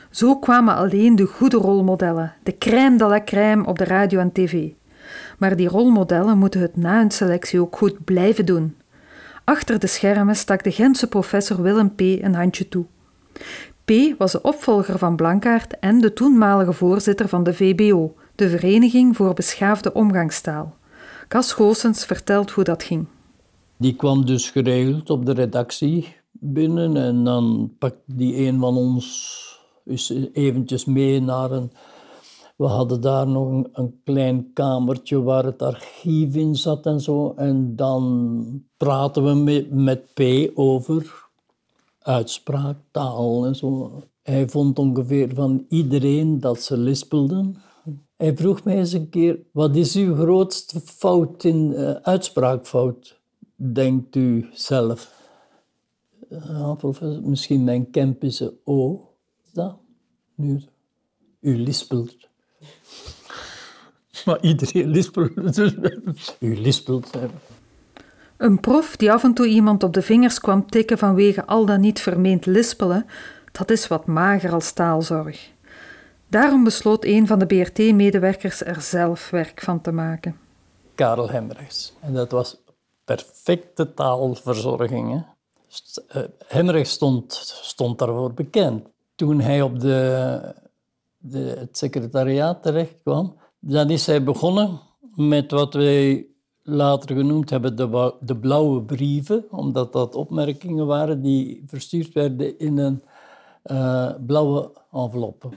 Zo 0.09 0.35
kwamen 0.35 0.75
alleen 0.75 1.15
de 1.15 1.25
goede 1.25 1.57
rolmodellen, 1.57 2.33
de 2.43 2.57
crème 2.57 2.97
de 2.97 3.05
la 3.05 3.23
crème 3.23 3.65
op 3.65 3.77
de 3.77 3.83
radio 3.83 4.19
en 4.19 4.31
tv. 4.31 4.69
Maar 5.37 5.55
die 5.55 5.67
rolmodellen 5.67 6.37
moeten 6.37 6.61
het 6.61 6.77
na 6.77 6.97
hun 6.97 7.11
selectie 7.11 7.61
ook 7.61 7.77
goed 7.77 8.03
blijven 8.03 8.45
doen. 8.45 8.75
Achter 9.43 9.79
de 9.79 9.87
schermen 9.87 10.35
stak 10.35 10.63
de 10.63 10.71
Gentse 10.71 11.07
professor 11.07 11.61
Willem 11.61 11.95
P. 11.95 11.99
een 11.99 12.35
handje 12.35 12.67
toe. 12.67 12.85
P. 13.85 13.91
was 14.17 14.31
de 14.31 14.41
opvolger 14.41 14.97
van 14.97 15.15
Blankaart 15.15 15.79
en 15.79 15.99
de 15.99 16.13
toenmalige 16.13 16.73
voorzitter 16.73 17.27
van 17.27 17.43
de 17.43 17.53
VBO, 17.53 18.13
de 18.39 18.49
Vereniging 18.49 19.15
voor 19.15 19.33
Beschaafde 19.33 19.93
Omgangstaal. 19.93 20.75
Cas 21.27 21.51
Goossens 21.51 22.05
vertelt 22.05 22.51
hoe 22.51 22.63
dat 22.63 22.83
ging. 22.83 23.07
Die 23.77 23.95
kwam 23.95 24.25
dus 24.25 24.49
geregeld 24.49 25.09
op 25.09 25.25
de 25.25 25.31
redactie 25.31 26.15
binnen 26.31 26.97
en 26.97 27.23
dan 27.23 27.71
pakte 27.79 28.15
die 28.15 28.35
een 28.47 28.59
van 28.59 28.75
ons 28.75 29.37
eens 29.85 30.13
eventjes 30.33 30.85
mee 30.85 31.21
naar 31.21 31.51
een... 31.51 31.71
We 32.55 32.65
hadden 32.65 33.01
daar 33.01 33.27
nog 33.27 33.63
een, 33.73 33.99
klein 34.03 34.53
kamertje 34.53 35.21
waar 35.21 35.45
het 35.45 35.61
archief 35.61 36.35
in 36.35 36.55
zat 36.55 36.85
en 36.85 36.99
zo. 36.99 37.33
En 37.35 37.75
dan 37.75 38.63
praten 38.77 39.23
we 39.23 39.67
met 39.69 40.13
P 40.13 40.51
over 40.53 41.27
uitspraak, 41.99 42.77
taal 42.91 43.45
en 43.45 43.55
zo. 43.55 43.91
Hij 44.23 44.49
vond 44.49 44.79
ongeveer 44.79 45.33
van 45.33 45.65
iedereen 45.69 46.39
dat 46.39 46.61
ze 46.61 46.77
lispelden. 46.77 47.61
Hij 48.19 48.37
vroeg 48.37 48.63
mij 48.63 48.77
eens 48.77 48.93
een 48.93 49.09
keer, 49.09 49.39
wat 49.51 49.75
is 49.75 49.95
uw 49.95 50.15
grootste 50.15 50.79
fout 50.79 51.43
in 51.43 51.71
uh, 51.71 51.91
uitspraakfout, 51.91 53.19
denkt 53.55 54.15
u 54.15 54.49
zelf? 54.53 55.13
Ja, 56.29 56.73
professor, 56.73 57.29
misschien 57.29 57.63
mijn 57.63 57.89
Kempische 57.89 58.53
O. 58.63 59.09
Dat? 59.53 59.77
Nu, 60.35 60.61
u 61.39 61.57
lispelt. 61.57 62.17
Maar 64.25 64.41
iedereen 64.41 64.87
lispelt. 64.87 65.55
Dus 65.55 65.75
u 66.39 66.55
lispelt. 66.61 67.09
Een 68.37 68.59
prof 68.59 68.95
die 68.95 69.11
af 69.11 69.23
en 69.23 69.33
toe 69.33 69.47
iemand 69.47 69.83
op 69.83 69.93
de 69.93 70.01
vingers 70.01 70.39
kwam 70.39 70.69
tikken 70.69 70.97
vanwege 70.97 71.45
al 71.45 71.65
dan 71.65 71.79
niet 71.79 71.99
vermeend 71.99 72.45
lispelen, 72.45 73.05
dat 73.51 73.71
is 73.71 73.87
wat 73.87 74.05
mager 74.05 74.53
als 74.53 74.71
taalzorg. 74.71 75.57
Daarom 76.29 76.63
besloot 76.63 77.05
een 77.05 77.27
van 77.27 77.39
de 77.39 77.45
BRT-medewerkers 77.45 78.63
er 78.63 78.81
zelf 78.81 79.29
werk 79.29 79.61
van 79.61 79.81
te 79.81 79.91
maken. 79.91 80.37
Karel 80.95 81.29
Hemrichs. 81.29 81.93
En 81.99 82.13
dat 82.13 82.31
was 82.31 82.57
perfecte 83.03 83.93
taalverzorging. 83.93 85.25
Hè? 86.09 86.23
Eh, 86.47 86.83
stond, 86.83 87.33
stond 87.61 87.99
daarvoor 87.99 88.33
bekend. 88.33 88.87
Toen 89.15 89.39
hij 89.39 89.61
op 89.61 89.79
de, 89.79 90.41
de, 91.17 91.55
het 91.57 91.77
secretariaat 91.77 92.63
terecht 92.63 93.01
kwam, 93.03 93.35
dan 93.59 93.89
is 93.89 94.05
hij 94.05 94.23
begonnen 94.23 94.79
met 95.15 95.51
wat 95.51 95.73
wij 95.73 96.27
later 96.63 97.15
genoemd 97.15 97.49
hebben 97.49 97.75
de, 97.75 98.13
de 98.19 98.37
blauwe 98.37 98.81
brieven, 98.81 99.45
omdat 99.51 99.93
dat 99.93 100.15
opmerkingen 100.15 100.85
waren 100.85 101.21
die 101.21 101.63
verstuurd 101.67 102.13
werden 102.13 102.59
in 102.59 102.77
een 102.77 103.03
uh, 103.65 104.11
blauwe 104.25 104.71
enveloppe. 104.91 105.49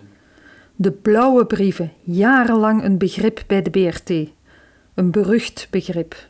De 0.77 0.91
blauwe 0.91 1.47
brieven, 1.47 1.93
jarenlang 2.03 2.85
een 2.85 2.99
begrip 2.99 3.45
bij 3.47 3.63
de 3.63 3.71
BRT. 3.71 4.11
Een 4.95 5.11
berucht 5.11 5.67
begrip. 5.71 6.29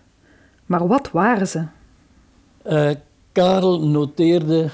Maar 0.66 0.86
wat 0.86 1.10
waren 1.10 1.48
ze? 1.48 1.64
Uh, 2.66 2.90
Karel 3.32 3.86
noteerde 3.86 4.68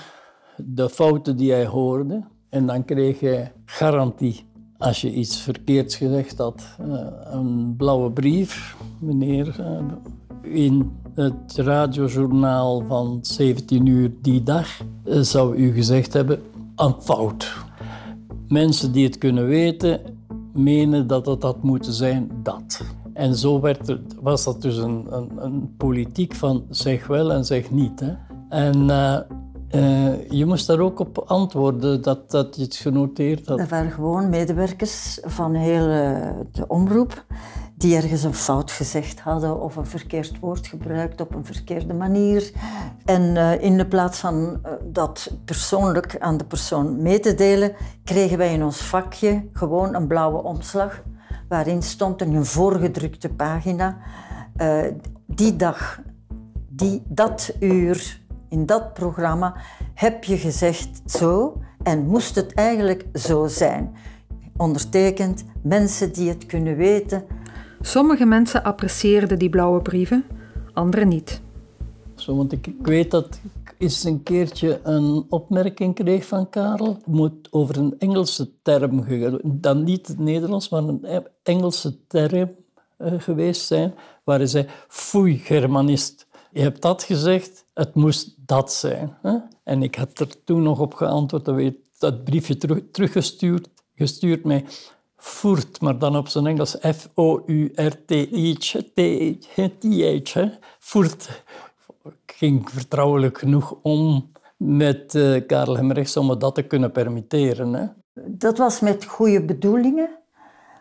de 0.56 0.88
fouten 0.88 1.36
die 1.36 1.52
hij 1.52 1.66
hoorde 1.66 2.24
en 2.48 2.66
dan 2.66 2.84
kreeg 2.84 3.20
hij 3.20 3.52
garantie. 3.64 4.46
Als 4.78 5.00
je 5.00 5.12
iets 5.12 5.40
verkeerds 5.40 5.96
gezegd 5.96 6.38
had, 6.38 6.62
uh, 6.80 7.06
een 7.24 7.74
blauwe 7.76 8.10
brief, 8.10 8.76
meneer, 8.98 9.56
uh, 9.60 9.80
in 10.42 10.92
het 11.14 11.56
radiojournaal 11.56 12.84
van 12.86 13.18
17 13.22 13.86
uur 13.86 14.12
die 14.22 14.42
dag, 14.42 14.80
zou 15.04 15.56
u 15.56 15.72
gezegd 15.72 16.12
hebben, 16.12 16.42
een 16.76 16.94
fout. 17.00 17.66
Mensen 18.48 18.92
die 18.92 19.04
het 19.04 19.18
kunnen 19.18 19.46
weten, 19.46 20.00
menen 20.52 21.06
dat 21.06 21.26
het 21.26 21.42
had 21.42 21.62
moeten 21.62 21.92
zijn 21.92 22.30
dat. 22.42 22.82
En 23.12 23.34
zo 23.34 23.60
werd 23.60 23.88
er, 23.88 24.00
was 24.20 24.44
dat 24.44 24.62
dus 24.62 24.76
een, 24.76 25.06
een, 25.10 25.30
een, 25.36 25.74
politiek 25.76 26.34
van 26.34 26.64
zeg 26.70 27.06
wel 27.06 27.32
en 27.32 27.44
zeg 27.44 27.70
niet. 27.70 28.00
Hè? 28.00 28.12
En 28.48 28.76
uh, 28.82 29.18
uh, 29.74 30.30
je 30.30 30.46
moest 30.46 30.66
daar 30.66 30.80
ook 30.80 30.98
op 30.98 31.18
antwoorden 31.18 32.02
dat, 32.02 32.30
dat 32.30 32.56
je 32.56 32.62
het 32.62 32.76
genoteerd 32.76 33.46
had. 33.46 33.58
Dat 33.58 33.68
waren 33.68 33.90
gewoon 33.90 34.28
medewerkers 34.28 35.18
van 35.22 35.54
heel 35.54 35.88
uh, 35.88 36.30
de 36.52 36.66
omroep 36.66 37.24
die 37.78 37.96
ergens 37.96 38.22
een 38.22 38.34
fout 38.34 38.70
gezegd 38.70 39.20
hadden 39.20 39.60
of 39.60 39.76
een 39.76 39.86
verkeerd 39.86 40.38
woord 40.38 40.66
gebruikt 40.66 41.20
op 41.20 41.34
een 41.34 41.44
verkeerde 41.44 41.94
manier. 41.94 42.52
En 43.04 43.22
uh, 43.22 43.62
in 43.62 43.76
de 43.76 43.86
plaats 43.86 44.18
van 44.18 44.60
uh, 44.66 44.72
dat 44.84 45.30
persoonlijk 45.44 46.16
aan 46.18 46.36
de 46.36 46.44
persoon 46.44 47.02
mee 47.02 47.20
te 47.20 47.34
delen, 47.34 47.74
kregen 48.04 48.38
wij 48.38 48.52
in 48.52 48.64
ons 48.64 48.80
vakje 48.80 49.44
gewoon 49.52 49.94
een 49.94 50.06
blauwe 50.06 50.42
omslag 50.42 51.02
waarin 51.48 51.82
stond 51.82 52.20
een 52.20 52.44
voorgedrukte 52.44 53.28
pagina. 53.28 53.96
Uh, 54.56 54.80
die 55.26 55.56
dag, 55.56 56.00
die, 56.68 57.02
dat 57.08 57.54
uur, 57.60 58.20
in 58.48 58.66
dat 58.66 58.94
programma 58.94 59.54
heb 59.94 60.24
je 60.24 60.38
gezegd 60.38 61.00
zo 61.06 61.60
en 61.82 62.06
moest 62.06 62.34
het 62.34 62.54
eigenlijk 62.54 63.06
zo 63.14 63.46
zijn. 63.46 63.94
Ondertekend, 64.56 65.44
mensen 65.62 66.12
die 66.12 66.28
het 66.28 66.46
kunnen 66.46 66.76
weten, 66.76 67.24
Sommige 67.80 68.24
mensen 68.24 68.62
apprecieerden 68.62 69.38
die 69.38 69.48
blauwe 69.48 69.82
brieven, 69.82 70.24
anderen 70.72 71.08
niet. 71.08 71.40
Zo, 72.14 72.36
want 72.36 72.52
ik, 72.52 72.74
weet 72.82 73.10
dat 73.10 73.40
ik 73.62 73.74
eens 73.78 74.04
een 74.04 74.22
keertje 74.22 74.80
een 74.82 75.26
opmerking 75.28 75.94
kreeg 75.94 76.26
van 76.26 76.48
Karel. 76.50 76.94
Het 76.94 77.06
moet 77.06 77.48
over 77.50 77.76
een 77.76 77.94
Engelse 77.98 78.50
term, 78.62 79.04
dan 79.44 79.84
niet 79.84 80.06
het 80.06 80.18
Nederlands, 80.18 80.68
maar 80.68 80.82
een 80.82 81.04
e- 81.04 81.22
Engelse 81.42 82.06
term 82.06 82.50
uh, 82.98 83.12
geweest 83.18 83.66
zijn, 83.66 83.94
waar 84.24 84.38
hij 84.38 84.46
zei, 84.46 84.66
foei, 84.88 85.38
Germanist. 85.38 86.26
Je 86.52 86.60
hebt 86.60 86.82
dat 86.82 87.02
gezegd, 87.02 87.64
het 87.74 87.94
moest 87.94 88.34
dat 88.46 88.72
zijn. 88.72 89.16
Hè? 89.22 89.36
En 89.64 89.82
ik 89.82 89.94
had 89.94 90.18
er 90.18 90.44
toen 90.44 90.62
nog 90.62 90.80
op 90.80 90.94
geantwoord, 90.94 91.44
dat, 91.44 91.54
weet, 91.54 91.76
dat 91.98 92.24
briefje 92.24 92.56
terug, 92.56 92.80
teruggestuurd 92.92 93.68
gestuurd 93.98 94.44
mij 94.44 94.64
voert, 95.18 95.80
maar 95.80 95.98
dan 95.98 96.16
op 96.16 96.28
zijn 96.28 96.46
Engels 96.46 96.76
F-O-U-R-T-H, 96.80 97.16
voert. 100.78 101.42
Ik 102.04 102.34
ging 102.36 102.70
vertrouwelijk 102.70 103.38
genoeg 103.38 103.76
om 103.82 104.32
met 104.56 105.14
uh, 105.14 105.46
Karel 105.46 105.76
Hemrechts 105.76 106.16
om 106.16 106.38
dat 106.38 106.54
te 106.54 106.62
kunnen 106.62 106.92
permitteren. 106.92 107.72
Hè. 107.72 107.86
Dat 108.26 108.58
was 108.58 108.80
met 108.80 109.04
goede 109.04 109.44
bedoelingen, 109.44 110.10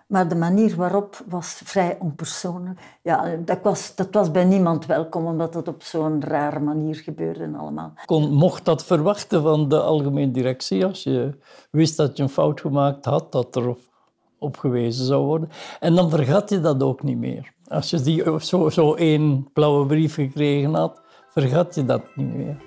maar 0.08 0.28
de 0.28 0.36
manier 0.36 0.76
waarop 0.76 1.24
was 1.28 1.62
vrij 1.64 1.98
onpersoonlijk. 2.00 2.80
Ja, 3.02 3.36
dat 3.46 3.60
was, 3.64 3.96
dat 3.96 4.08
was 4.12 4.32
bij 4.32 4.46
niemand 4.46 4.86
welkom, 4.86 5.26
omdat 5.26 5.54
het 5.54 5.68
op 5.68 5.84
zo'n 5.84 6.24
rare 6.24 6.60
manier 6.60 6.96
gebeurde 6.96 7.58
allemaal. 7.58 7.94
Kon, 8.06 8.34
mocht 8.34 8.66
dat 8.66 8.86
verwachten 8.86 9.42
van 9.42 9.70
de 9.70 9.82
algemene 9.82 10.32
directie, 10.32 10.86
als 10.86 11.04
je 11.04 11.38
wist 11.72 11.98
dat 11.98 12.18
je 12.18 12.24
een 12.24 12.30
fout 12.30 12.62
gemaakt 12.62 13.06
had, 13.06 13.32
dat 13.32 13.56
er 13.56 13.76
opgewezen 14.40 15.06
zou 15.06 15.26
worden. 15.26 15.50
En 15.80 15.96
dan 15.96 16.10
vergat 16.10 16.50
je 16.50 16.60
dat 16.60 16.84
ook 16.84 17.04
niet 17.04 17.18
meer. 17.18 17.52
Als 17.68 17.90
je 17.90 18.02
die, 18.02 18.24
zo, 18.40 18.70
zo 18.70 18.94
één 18.94 19.50
blauwe 19.54 19.86
brief 19.86 20.14
gekregen 20.14 20.74
had, 20.74 21.02
vergat 21.30 21.76
je 21.76 21.86
dat 21.86 22.02
niet 22.16 22.36
meer. 22.36 22.58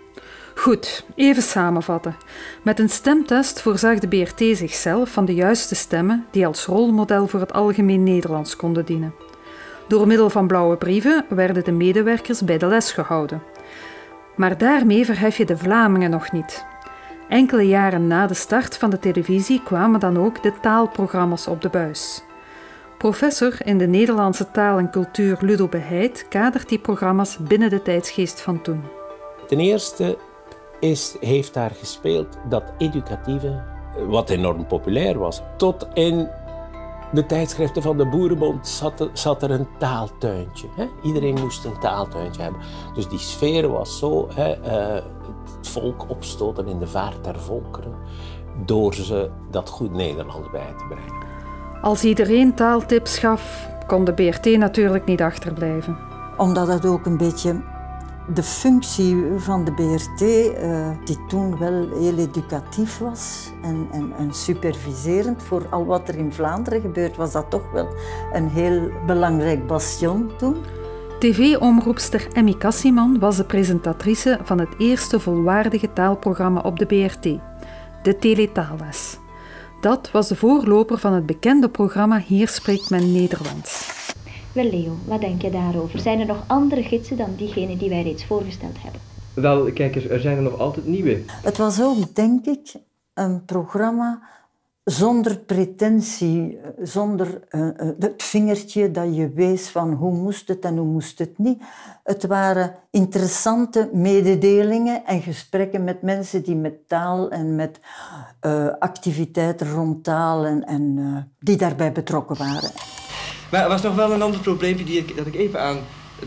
Goed, 0.55 1.05
even 1.15 1.43
samenvatten. 1.43 2.17
Met 2.63 2.79
een 2.79 2.89
stemtest 2.89 3.61
voorzag 3.61 3.99
de 3.99 4.09
BRT 4.09 4.57
zichzelf 4.57 5.11
van 5.11 5.25
de 5.25 5.35
juiste 5.35 5.75
stemmen 5.75 6.27
die 6.31 6.47
als 6.47 6.67
rolmodel 6.67 7.27
voor 7.27 7.41
het 7.41 7.53
algemeen 7.53 8.03
Nederlands 8.03 8.57
konden 8.57 8.85
dienen. 8.85 9.15
Door 9.89 10.07
middel 10.07 10.31
van 10.31 10.47
blauwe 10.47 10.77
brieven 10.77 11.25
werden 11.29 11.65
de 11.65 11.73
medewerkers 11.73 12.45
bij 12.45 12.59
de 12.59 12.67
les 12.67 12.93
gehouden. 12.93 13.43
Maar 14.37 14.59
daarmee 14.59 15.05
verhef 15.05 15.37
je 15.37 15.45
de 15.45 15.57
Vlamingen 15.57 16.11
nog 16.11 16.33
niet. 16.33 16.65
Enkele 17.31 17.67
jaren 17.67 18.07
na 18.07 18.27
de 18.27 18.35
start 18.35 18.77
van 18.77 18.91
de 18.91 18.99
televisie 18.99 19.63
kwamen 19.63 20.01
dan 20.01 20.19
ook 20.19 20.43
de 20.43 20.53
taalprogramma's 20.61 21.47
op 21.47 21.61
de 21.63 21.69
buis. 21.69 22.23
Professor 22.99 23.67
in 23.67 23.79
de 23.79 23.87
Nederlandse 23.87 24.51
taal 24.51 24.79
en 24.79 24.91
cultuur 24.91 25.39
Ludo 25.41 25.69
Beheid 25.69 26.27
kadert 26.29 26.69
die 26.69 26.79
programma's 26.79 27.39
binnen 27.39 27.71
de 27.71 27.83
tijdsgeest 27.83 28.41
van 28.41 28.63
toen. 28.63 28.83
Ten 29.47 29.61
eerste 29.61 30.19
is, 30.81 31.17
heeft 31.21 31.55
daar 31.55 31.71
gespeeld 31.71 32.39
dat 32.49 32.65
educatieve, 32.79 33.63
wat 34.07 34.31
enorm 34.31 34.67
populair 34.67 35.19
was. 35.19 35.43
Tot 35.57 35.89
in 35.95 36.29
de 37.13 37.27
tijdschriften 37.27 37.83
van 37.83 37.97
de 37.97 38.07
Boerenbond 38.07 38.69
zat 38.69 39.09
zat 39.13 39.43
er 39.43 39.51
een 39.51 39.69
taaltuintje. 39.79 40.69
Hè? 40.77 40.87
Iedereen 41.03 41.41
moest 41.41 41.65
een 41.65 41.79
taaltuintje 41.81 42.43
hebben. 42.43 42.61
Dus 42.95 43.09
die 43.09 43.19
sfeer 43.19 43.69
was 43.69 43.99
zo, 43.99 44.29
hè, 44.35 44.57
uh, 44.97 45.03
het 45.61 45.69
volk 45.69 46.11
opstoten 46.11 46.67
in 46.67 46.79
de 46.79 46.87
vaart 46.87 47.25
der 47.25 47.41
volkeren, 47.41 47.95
door 48.65 48.95
ze 48.95 49.31
dat 49.51 49.69
goed 49.69 49.93
Nederlands 49.93 50.51
bij 50.51 50.75
te 50.79 50.85
brengen. 50.89 51.29
Als 51.83 52.05
iedereen 52.05 52.55
taaltips 52.55 53.19
gaf, 53.19 53.69
kon 53.87 54.05
de 54.05 54.15
BRT 54.15 54.45
natuurlijk 54.59 55.05
niet 55.05 55.23
achterblijven. 55.23 55.99
Omdat 56.37 56.69
het 56.69 56.87
ook 56.87 57.07
een 57.07 57.17
beetje 57.17 57.61
de 58.35 58.43
functie 58.43 59.25
van 59.37 59.65
de 59.65 59.73
BRT, 59.73 60.21
uh, 60.21 60.89
eh, 60.89 60.97
die 61.05 61.27
toen 61.29 61.59
wel 61.59 61.89
heel 61.99 62.17
educatief 62.17 62.99
was 62.99 63.51
en, 63.63 63.89
en, 63.93 64.13
en, 64.19 64.35
superviserend 64.35 65.43
voor 65.43 65.67
al 65.71 65.85
wat 65.85 66.09
er 66.09 66.17
in 66.17 66.33
Vlaanderen 66.33 66.81
gebeurt, 66.81 67.17
was 67.17 67.33
dat 67.33 67.51
toch 67.51 67.71
wel 67.73 67.89
een 68.33 68.49
heel 68.49 68.91
belangrijk 69.07 69.67
bastion 69.67 70.31
toen. 70.39 70.57
TV-omroepster 71.21 72.29
Emmy 72.33 72.55
Kassiman 72.55 73.19
was 73.19 73.37
de 73.37 73.45
presentatrice 73.45 74.39
van 74.43 74.59
het 74.59 74.69
eerste 74.79 75.21
volwaardige 75.21 75.93
taalprogramma 75.93 76.61
op 76.61 76.79
de 76.79 76.87
BRT, 76.87 77.23
de 78.03 78.17
Teletaalles. 78.19 79.19
Dat 79.81 80.11
was 80.11 80.29
de 80.29 80.37
voorloper 80.37 80.99
van 80.99 81.13
het 81.13 81.27
bekende 81.27 81.69
programma 81.69 82.19
Hier 82.19 82.49
spreekt 82.49 82.91
men 82.91 83.13
Nederlands. 83.13 83.93
Wel 84.53 84.71
Leo, 84.71 84.97
wat 85.05 85.21
denk 85.21 85.43
je 85.43 85.51
daarover? 85.51 85.99
Zijn 85.99 86.21
er 86.21 86.27
nog 86.27 86.45
andere 86.47 86.83
gidsen 86.83 87.17
dan 87.17 87.35
diegene 87.37 87.77
die 87.77 87.89
wij 87.89 88.03
reeds 88.03 88.25
voorgesteld 88.25 88.83
hebben? 88.83 89.01
Wel, 89.35 89.73
kijk 89.73 89.95
eens, 89.95 90.09
er 90.09 90.21
zijn 90.21 90.37
er 90.37 90.43
nog 90.43 90.59
altijd 90.59 90.87
nieuwe. 90.87 91.23
Het 91.43 91.57
was 91.57 91.83
ook, 91.83 92.15
denk 92.15 92.47
ik, 92.47 92.73
een 93.15 93.45
programma 93.45 94.23
zonder 94.85 95.39
pretentie, 95.39 96.59
zonder 96.83 97.41
uh, 97.51 97.69
het 97.99 98.23
vingertje 98.23 98.91
dat 98.91 99.17
je 99.17 99.29
wees 99.29 99.69
van 99.69 99.93
hoe 99.93 100.13
moest 100.13 100.49
het 100.49 100.65
en 100.65 100.77
hoe 100.77 100.87
moest 100.87 101.19
het 101.19 101.39
niet. 101.39 101.63
Het 102.05 102.27
waren 102.27 102.75
interessante 102.91 103.91
mededelingen 103.93 105.07
en 105.07 105.23
gesprekken 105.23 105.85
met 105.85 106.03
mensen 106.03 106.43
die 106.43 106.57
met 106.57 106.89
taal 106.89 107.31
en 107.31 107.55
met 107.57 107.81
activiteiten 108.79 109.71
rond 109.71 110.05
taal 110.05 110.45
en, 110.45 111.33
die 111.39 111.57
daarbij 111.57 111.93
betrokken 111.93 112.37
waren. 112.37 112.71
Maar 113.51 113.63
er 113.63 113.69
was 113.69 113.83
nog 113.83 113.95
wel 113.95 114.13
een 114.13 114.23
ander 114.23 114.41
probleem 114.41 114.77
die 114.77 115.15
dat 115.15 115.27
ik 115.27 115.35
even 115.35 115.61
aan 115.61 115.79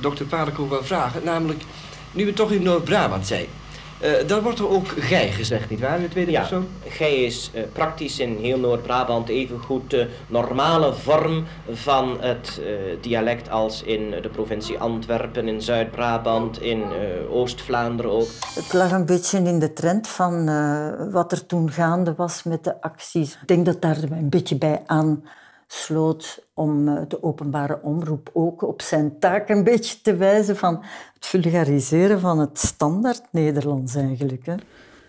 dokter 0.01 0.25
Padekoe 0.25 0.69
wil 0.69 0.83
vragen. 0.83 1.23
Namelijk, 1.23 1.63
nu 2.11 2.25
we 2.25 2.33
toch 2.33 2.51
in 2.51 2.63
Noord-Brabant 2.63 3.27
zijn. 3.27 3.45
Uh, 4.03 4.27
dan 4.27 4.41
wordt 4.41 4.59
er 4.59 4.69
ook 4.69 4.87
gij 4.87 5.31
gezegd, 5.31 5.69
nietwaar, 5.69 5.95
in 5.95 6.01
de 6.01 6.09
tweede 6.09 6.31
ja, 6.31 6.39
persoon? 6.39 6.67
gij 6.87 7.23
is 7.23 7.51
uh, 7.55 7.61
praktisch 7.73 8.19
in 8.19 8.37
heel 8.37 8.59
Noord-Brabant 8.59 9.29
even 9.29 9.59
goed 9.59 9.89
de 9.89 10.09
normale 10.27 10.93
vorm 10.93 11.45
van 11.71 12.17
het 12.19 12.59
uh, 12.61 12.67
dialect 13.01 13.49
als 13.49 13.83
in 13.83 14.09
de 14.21 14.29
provincie 14.29 14.79
Antwerpen, 14.79 15.47
in 15.47 15.61
Zuid-Brabant, 15.61 16.61
in 16.61 16.83
Oost-Vlaanderen 17.29 18.11
ook. 18.11 18.27
Het 18.55 18.73
lag 18.73 18.91
een 18.91 19.05
beetje 19.05 19.37
in 19.37 19.59
de 19.59 19.73
trend 19.73 20.07
van 20.07 20.45
wat 21.11 21.31
er 21.31 21.45
toen 21.45 21.71
gaande 21.71 22.13
was 22.15 22.43
met 22.43 22.63
de 22.63 22.81
acties. 22.81 23.37
Ik 23.41 23.47
denk 23.47 23.65
dat 23.65 23.81
daar 23.81 23.97
een 24.03 24.29
beetje 24.29 24.57
bij 24.57 24.81
aan 24.85 25.23
sloot 25.67 26.45
om 26.53 26.87
eh, 26.87 27.01
de 27.07 27.23
openbare 27.23 27.79
omroep 27.81 28.29
ook 28.33 28.61
op 28.61 28.81
zijn 28.81 29.19
taak 29.19 29.49
een 29.49 29.63
beetje 29.63 30.01
te 30.01 30.15
wijzen 30.15 30.57
van 30.57 30.83
het 31.13 31.25
vulgariseren 31.25 32.19
van 32.19 32.39
het 32.39 32.59
standaard 32.59 33.23
Nederlands 33.31 33.95
eigenlijk. 33.95 34.45
Hè. 34.45 34.55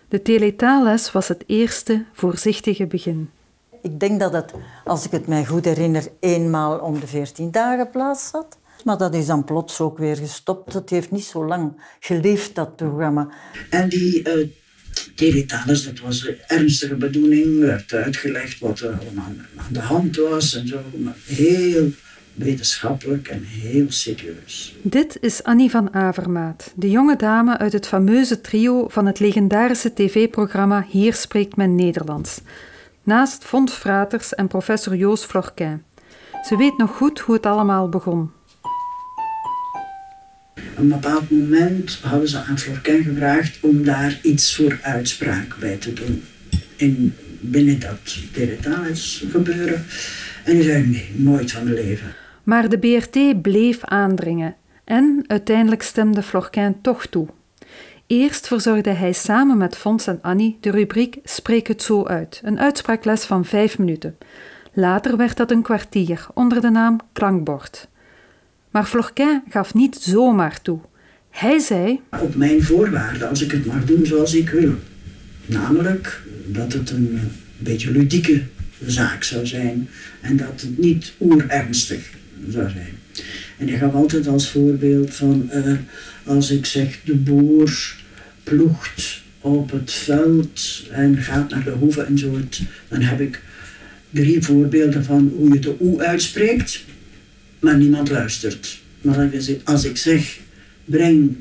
De 0.08 0.22
teletaalles 0.22 1.12
was 1.12 1.28
het 1.28 1.44
eerste 1.46 2.04
voorzichtige 2.12 2.86
begin. 2.86 3.30
Ik 3.82 4.00
denk 4.00 4.20
dat 4.20 4.32
het, 4.32 4.54
als 4.84 5.04
ik 5.04 5.10
het 5.10 5.26
mij 5.26 5.46
goed 5.46 5.64
herinner, 5.64 6.08
eenmaal 6.20 6.78
om 6.78 7.00
de 7.00 7.06
veertien 7.06 7.50
dagen 7.50 7.90
plaats 7.90 8.30
had. 8.30 8.58
Maar 8.84 8.98
dat 8.98 9.14
is 9.14 9.26
dan 9.26 9.44
plots 9.44 9.80
ook 9.80 9.98
weer 9.98 10.16
gestopt. 10.16 10.72
Het 10.72 10.90
heeft 10.90 11.10
niet 11.10 11.24
zo 11.24 11.46
lang 11.46 11.82
geleefd, 12.00 12.54
dat 12.54 12.76
programma. 12.76 13.28
En 13.70 13.88
die 13.88 14.28
uh, 14.28 14.48
Teletales, 15.14 15.84
dat 15.84 16.00
was 16.00 16.26
een 16.26 16.36
ernstige 16.46 16.94
bedoeling, 16.94 17.58
werd 17.60 17.92
uitgelegd 17.92 18.58
wat 18.58 18.80
er 18.80 18.98
aan, 19.16 19.46
de 19.72 19.80
hand 19.80 20.16
was 20.16 20.54
en 20.54 20.68
zo. 20.68 20.80
Maar 20.96 21.16
heel 21.24 21.90
wetenschappelijk 22.34 23.28
en 23.28 23.42
heel 23.42 23.86
serieus. 23.88 24.74
Dit 24.82 25.16
is 25.20 25.42
Annie 25.42 25.70
van 25.70 25.94
Avermaat, 25.94 26.72
de 26.76 26.90
jonge 26.90 27.16
dame 27.16 27.58
uit 27.58 27.72
het 27.72 27.86
fameuze 27.86 28.40
trio 28.40 28.88
van 28.88 29.06
het 29.06 29.20
legendarische 29.20 29.92
tv-programma 29.94 30.86
Hier 30.88 31.14
spreekt 31.14 31.56
men 31.56 31.74
Nederlands. 31.74 32.40
Naast 33.02 33.44
Fons 33.44 33.72
Fraters 33.72 34.34
en 34.34 34.46
professor 34.46 34.96
Joos 34.96 35.24
Florquin. 35.24 35.82
Ze 36.42 36.56
weet 36.56 36.78
nog 36.78 36.96
goed 36.96 37.18
hoe 37.18 37.34
het 37.34 37.46
allemaal 37.46 37.88
begon 37.88 38.30
een 40.76 40.88
bepaald 40.88 41.30
moment 41.30 41.98
hadden 42.02 42.28
ze 42.28 42.38
aan 42.38 42.58
Florquin 42.58 43.02
gevraagd 43.02 43.58
om 43.60 43.84
daar 43.84 44.18
iets 44.22 44.56
voor 44.56 44.78
uitspraak 44.82 45.56
bij 45.60 45.76
te 45.76 45.92
doen. 45.92 46.22
In, 46.76 47.14
binnen 47.40 47.80
dat 47.80 48.18
Peretales 48.32 49.24
gebeuren. 49.30 49.84
En 50.44 50.54
die 50.54 50.62
zei 50.62 50.86
nee, 50.86 51.10
nooit 51.14 51.52
van 51.52 51.64
mijn 51.64 51.74
leven. 51.74 52.14
Maar 52.42 52.68
de 52.68 52.78
BRT 52.78 53.42
bleef 53.42 53.84
aandringen 53.84 54.54
en 54.84 55.24
uiteindelijk 55.26 55.82
stemde 55.82 56.22
Florquin 56.22 56.80
toch 56.80 57.06
toe. 57.06 57.28
Eerst 58.06 58.46
verzorgde 58.46 58.90
hij 58.90 59.12
samen 59.12 59.56
met 59.56 59.76
Fons 59.76 60.06
en 60.06 60.18
Annie 60.22 60.56
de 60.60 60.70
rubriek 60.70 61.18
Spreek 61.24 61.66
het 61.66 61.82
zo 61.82 62.04
uit, 62.04 62.40
een 62.44 62.60
uitspraakles 62.60 63.24
van 63.24 63.44
vijf 63.44 63.78
minuten. 63.78 64.16
Later 64.72 65.16
werd 65.16 65.36
dat 65.36 65.50
een 65.50 65.62
kwartier 65.62 66.26
onder 66.34 66.60
de 66.60 66.70
naam 66.70 67.00
Klankbord. 67.12 67.88
Maar 68.74 68.84
Florquin 68.84 69.42
gaf 69.48 69.74
niet 69.74 69.96
zomaar 70.00 70.62
toe. 70.62 70.78
Hij 71.30 71.58
zei: 71.58 72.00
Op 72.20 72.34
mijn 72.34 72.62
voorwaarden, 72.62 73.28
als 73.28 73.42
ik 73.42 73.50
het 73.50 73.66
mag 73.66 73.84
doen 73.84 74.06
zoals 74.06 74.34
ik 74.34 74.48
wil. 74.48 74.74
Namelijk 75.46 76.22
dat 76.46 76.72
het 76.72 76.90
een 76.90 77.20
beetje 77.58 77.90
ludieke 77.90 78.42
zaak 78.86 79.22
zou 79.22 79.46
zijn 79.46 79.88
en 80.20 80.36
dat 80.36 80.60
het 80.60 80.78
niet 80.78 81.12
oerernstig 81.20 82.10
zou 82.48 82.70
zijn. 82.70 82.98
En 83.58 83.68
hij 83.68 83.78
gaf 83.78 83.94
altijd 83.94 84.26
als 84.26 84.50
voorbeeld 84.50 85.14
van 85.14 85.50
uh, 85.54 85.72
als 86.24 86.50
ik 86.50 86.66
zeg 86.66 87.00
de 87.04 87.14
boer 87.14 87.96
ploegt 88.44 89.22
op 89.40 89.70
het 89.70 89.92
veld 89.92 90.82
en 90.90 91.16
gaat 91.16 91.50
naar 91.50 91.64
de 91.64 91.70
hoeve 91.70 92.02
en 92.02 92.18
zo, 92.18 92.40
dan 92.88 93.00
heb 93.00 93.20
ik 93.20 93.42
drie 94.10 94.42
voorbeelden 94.42 95.04
van 95.04 95.32
hoe 95.36 95.52
je 95.52 95.58
de 95.58 95.76
oe 95.80 96.02
uitspreekt 96.02 96.84
maar 97.64 97.76
niemand 97.76 98.10
luistert. 98.10 98.82
Maar 99.00 99.30
als 99.64 99.84
ik 99.84 99.96
zeg, 99.96 100.38
breng 100.84 101.36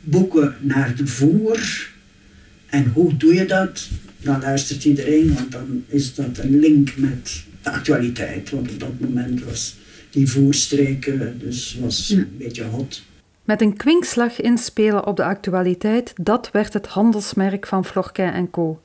boeken 0.00 0.56
naar 0.60 0.94
de 0.96 1.06
voer, 1.06 1.90
en 2.66 2.90
hoe 2.94 3.16
doe 3.16 3.34
je 3.34 3.44
dat? 3.44 3.88
Dan 4.20 4.40
luistert 4.40 4.84
iedereen, 4.84 5.34
want 5.34 5.52
dan 5.52 5.84
is 5.86 6.14
dat 6.14 6.38
een 6.38 6.58
link 6.58 6.96
met 6.96 7.44
de 7.62 7.70
actualiteit. 7.70 8.50
Want 8.50 8.70
op 8.70 8.80
dat 8.80 9.00
moment 9.00 9.44
was 9.44 9.76
die 10.10 10.30
voerstreken, 10.30 11.38
dus 11.38 11.78
was 11.80 12.10
een 12.10 12.36
beetje 12.38 12.64
hot. 12.64 13.02
Met 13.44 13.60
een 13.60 13.76
kwinkslag 13.76 14.40
inspelen 14.40 15.06
op 15.06 15.16
de 15.16 15.24
actualiteit, 15.24 16.12
dat 16.14 16.50
werd 16.52 16.72
het 16.72 16.86
handelsmerk 16.86 17.66
van 17.66 17.84
Florquin 17.84 18.32
en 18.32 18.50
Co. 18.50 18.80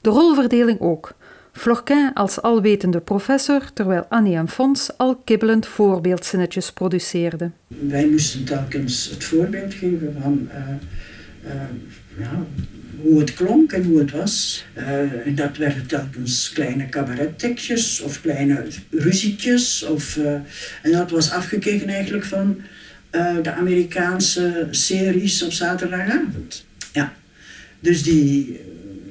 De 0.00 0.10
rolverdeling 0.10 0.80
ook. 0.80 1.14
Florquin 1.52 2.10
als 2.14 2.40
alwetende 2.40 3.00
professor, 3.00 3.72
terwijl 3.74 4.06
Annie 4.08 4.36
en 4.36 4.48
Fons 4.48 4.90
al 4.96 5.16
kibbelend 5.16 5.66
voorbeeldzinnetjes 5.66 6.72
produceerden. 6.72 7.54
Wij 7.68 8.06
moesten 8.06 8.44
telkens 8.44 9.10
het 9.10 9.24
voorbeeld 9.24 9.74
geven 9.74 10.16
van 10.20 10.48
uh, 10.48 10.58
uh, 11.44 11.52
ja, 12.18 12.46
hoe 13.00 13.20
het 13.20 13.34
klonk 13.34 13.72
en 13.72 13.84
hoe 13.84 13.98
het 13.98 14.10
was. 14.10 14.64
Uh, 14.76 15.26
en 15.26 15.34
dat 15.34 15.56
werden 15.56 15.86
telkens 15.86 16.50
kleine 16.52 16.88
cabarettekjes 16.88 18.00
of 18.00 18.20
kleine 18.20 18.64
ruzietjes. 18.90 19.82
Of, 19.84 20.18
en 20.82 20.92
dat 20.92 21.10
was 21.10 21.30
afgekeken 21.30 21.88
eigenlijk 21.88 22.24
van 22.24 22.60
de 23.42 23.52
Amerikaanse 23.52 24.68
series 24.70 25.42
op 25.42 25.52
zaterdagavond. 25.52 26.64
Ja. 26.92 27.12
Dus 27.80 28.02
die 28.02 28.60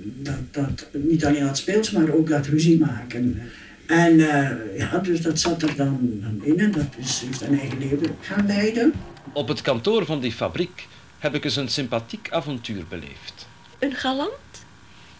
dat, 0.03 0.35
dat 0.51 0.87
niet 0.91 1.25
alleen 1.25 1.45
dat 1.45 1.57
speels, 1.57 1.91
maar 1.91 2.09
ook 2.09 2.27
dat 2.27 2.45
ruzie 2.45 2.79
maken. 2.79 3.41
En 3.87 4.13
uh, 4.13 4.49
ja, 4.77 4.97
dus 4.97 5.21
dat 5.21 5.39
zat 5.39 5.61
er 5.61 5.75
dan, 5.75 5.99
dan 6.21 6.39
in 6.43 6.59
en 6.59 6.71
dat 6.71 6.87
is, 6.97 7.21
heeft 7.25 7.41
een 7.41 7.59
eigen 7.59 7.79
leven 7.79 8.15
gaan 8.19 8.45
leiden. 8.45 8.93
Op 9.33 9.47
het 9.47 9.61
kantoor 9.61 10.05
van 10.05 10.19
die 10.19 10.31
fabriek 10.31 10.87
heb 11.19 11.35
ik 11.35 11.43
eens 11.43 11.55
een 11.55 11.69
sympathiek 11.69 12.27
avontuur 12.31 12.83
beleefd. 12.89 13.47
Een 13.79 13.93
galant? 13.93 14.65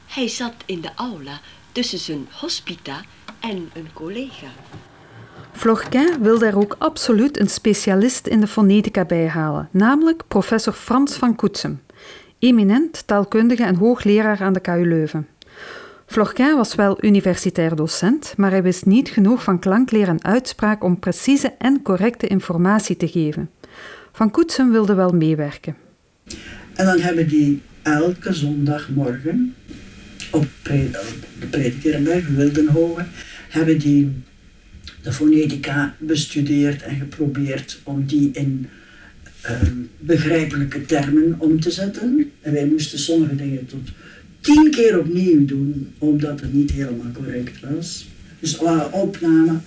Hij 0.08 0.28
zat 0.28 0.54
in 0.65 0.82
de 0.82 0.89
aula 0.96 1.39
tussen 1.72 2.00
zijn 2.00 2.28
hospita 2.32 3.02
en 3.39 3.70
een 3.74 3.89
collega. 3.94 4.48
Florquin 5.52 6.22
wilde 6.22 6.46
er 6.46 6.58
ook 6.58 6.76
absoluut 6.78 7.39
een 7.39 7.50
specialist 7.50 8.28
in 8.28 8.39
de 8.39 8.48
fonetica 8.48 9.06
bij 9.06 9.28
halen, 9.28 9.70
namelijk 9.72 10.24
professor 10.28 10.74
Frans 10.74 11.15
van 11.15 11.36
Koetsem. 11.36 11.82
Eminent 12.41 13.08
taalkundige 13.08 13.63
en 13.63 13.75
hoogleraar 13.75 14.41
aan 14.41 14.54
de 14.54 14.60
KU 14.60 14.88
Leuven. 14.88 15.27
Florquin 16.06 16.56
was 16.56 16.75
wel 16.75 17.04
universitair 17.04 17.75
docent, 17.75 18.34
maar 18.38 18.51
hij 18.51 18.63
wist 18.63 18.86
niet 18.86 19.10
genoeg 19.10 19.43
van 19.43 19.60
klankleer 19.60 20.08
en 20.08 20.23
uitspraak 20.23 20.84
om 20.84 20.99
precieze 20.99 21.54
en 21.58 21.82
correcte 21.82 22.27
informatie 22.27 22.97
te 22.97 23.08
geven. 23.08 23.49
Van 24.12 24.32
Koetsen 24.32 24.71
wilde 24.71 24.93
wel 24.93 25.10
meewerken. 25.10 25.75
En 26.73 26.86
dan 26.86 26.99
hebben 26.99 27.27
die 27.27 27.62
elke 27.82 28.34
zondagmorgen 28.34 29.56
op, 30.32 30.45
de 30.63 30.89
bij 31.51 32.25
Wildenhoven 32.36 33.08
hebben 33.49 33.80
die 33.80 34.23
de 35.04 35.13
fonetica 35.13 35.95
bestudeerd 35.99 36.82
en 36.82 36.95
geprobeerd 36.95 37.80
om 37.84 38.06
die 38.06 38.30
in 38.34 38.67
ehm, 39.41 39.75
begrijpelijke 39.99 40.86
termen 40.86 41.36
om 41.38 41.60
te 41.60 41.71
zetten. 41.71 42.32
En 42.41 42.54
wij 42.54 42.65
moesten 42.65 42.99
sommige 42.99 43.36
dingen 43.36 43.65
tot 43.65 43.89
tien 44.41 44.71
keer 44.71 44.99
opnieuw 44.99 45.45
doen, 45.45 45.93
omdat 45.97 46.41
het 46.41 46.54
niet 46.54 46.71
helemaal 46.71 47.12
correct 47.13 47.60
was. 47.60 48.08
Dus 48.39 48.62
uh, 48.62 48.86
opname, 48.91 49.60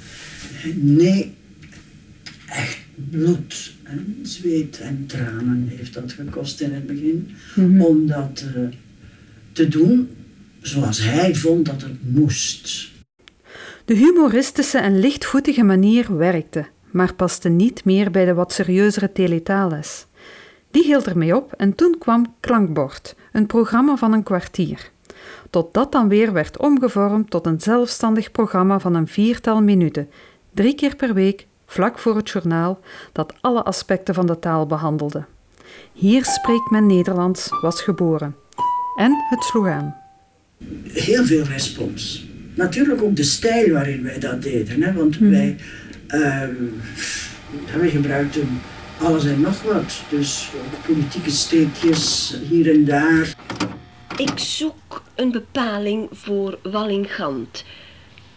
nee, 0.75 1.33
echt 2.49 2.79
bloed 3.11 3.73
en 3.83 4.19
zweet 4.23 4.81
en 4.81 5.05
tranen 5.07 5.69
heeft 5.77 5.95
dat 5.95 6.13
gekost 6.13 6.61
in 6.61 6.73
het 6.73 6.87
begin. 6.87 7.29
Mhm. 7.55 7.81
Om 7.81 8.07
dat 8.07 8.45
eh, 8.55 8.63
te 9.53 9.69
doen 9.69 10.09
zoals 10.61 11.03
hij 11.03 11.35
vond 11.35 11.67
dat 11.67 11.83
het 11.83 12.13
moest. 12.15 12.93
De 13.85 13.95
humoristische 13.95 14.79
en 14.79 15.01
lichtvoetige 15.01 15.63
manier 15.63 16.17
werkte, 16.17 16.67
maar 16.95 17.15
paste 17.15 17.49
niet 17.49 17.85
meer 17.85 18.11
bij 18.11 18.25
de 18.25 18.35
wat 18.35 18.53
serieuzere 18.53 19.13
teletales. 19.13 20.07
Die 20.71 20.85
hield 20.85 21.07
ermee 21.07 21.37
op 21.37 21.53
en 21.53 21.75
toen 21.75 21.97
kwam 21.99 22.35
Klankbord, 22.41 23.15
een 23.33 23.47
programma 23.47 23.97
van 23.97 24.13
een 24.13 24.23
kwartier. 24.23 24.91
Tot 25.51 25.75
dat 25.75 25.93
dan 25.93 26.09
weer 26.09 26.33
werd 26.33 26.59
omgevormd 26.59 27.31
tot 27.31 27.47
een 27.47 27.61
zelfstandig 27.61 28.31
programma 28.31 28.79
van 28.79 28.95
een 28.95 29.09
viertal 29.09 29.63
minuten, 29.63 30.11
drie 30.51 30.75
keer 30.75 30.97
per 30.97 31.15
week, 31.15 31.47
vlak 31.67 31.99
voor 31.99 32.17
het 32.17 32.31
journaal, 32.31 32.81
dat 33.13 33.35
alle 33.41 33.63
aspecten 33.63 34.15
van 34.15 34.27
de 34.27 34.39
taal 34.39 34.67
behandelde. 34.67 35.25
Hier 35.93 36.25
spreekt 36.25 36.71
men 36.71 36.87
Nederlands 36.87 37.49
was 37.61 37.83
geboren. 37.83 38.37
En 38.97 39.25
het 39.31 39.43
sloeg 39.43 39.67
aan. 39.67 39.97
Heel 40.83 41.25
veel 41.25 41.45
respons. 41.45 42.27
Natuurlijk 42.55 43.03
ook 43.03 43.17
de 43.17 43.23
stijl 43.23 43.73
waarin 43.73 44.03
wij 44.03 44.19
dat 44.19 44.43
deden. 44.43 44.83
Hè? 44.83 44.93
Want 44.93 45.19
wij, 45.19 45.57
ehm, 46.23 46.55
wij 47.79 47.91
gebruikten 47.91 48.61
alles 49.01 49.25
en 49.25 49.41
nog 49.41 49.63
wat. 49.63 50.03
Dus 50.09 50.49
ook 50.57 50.87
politieke 50.87 51.31
steekjes 51.31 52.35
hier 52.49 52.71
en 52.71 52.85
daar. 52.85 53.35
Ik 54.17 54.39
zoek 54.39 55.03
een 55.15 55.31
bepaling 55.31 56.09
voor 56.13 56.59
Wallingant. 56.63 57.65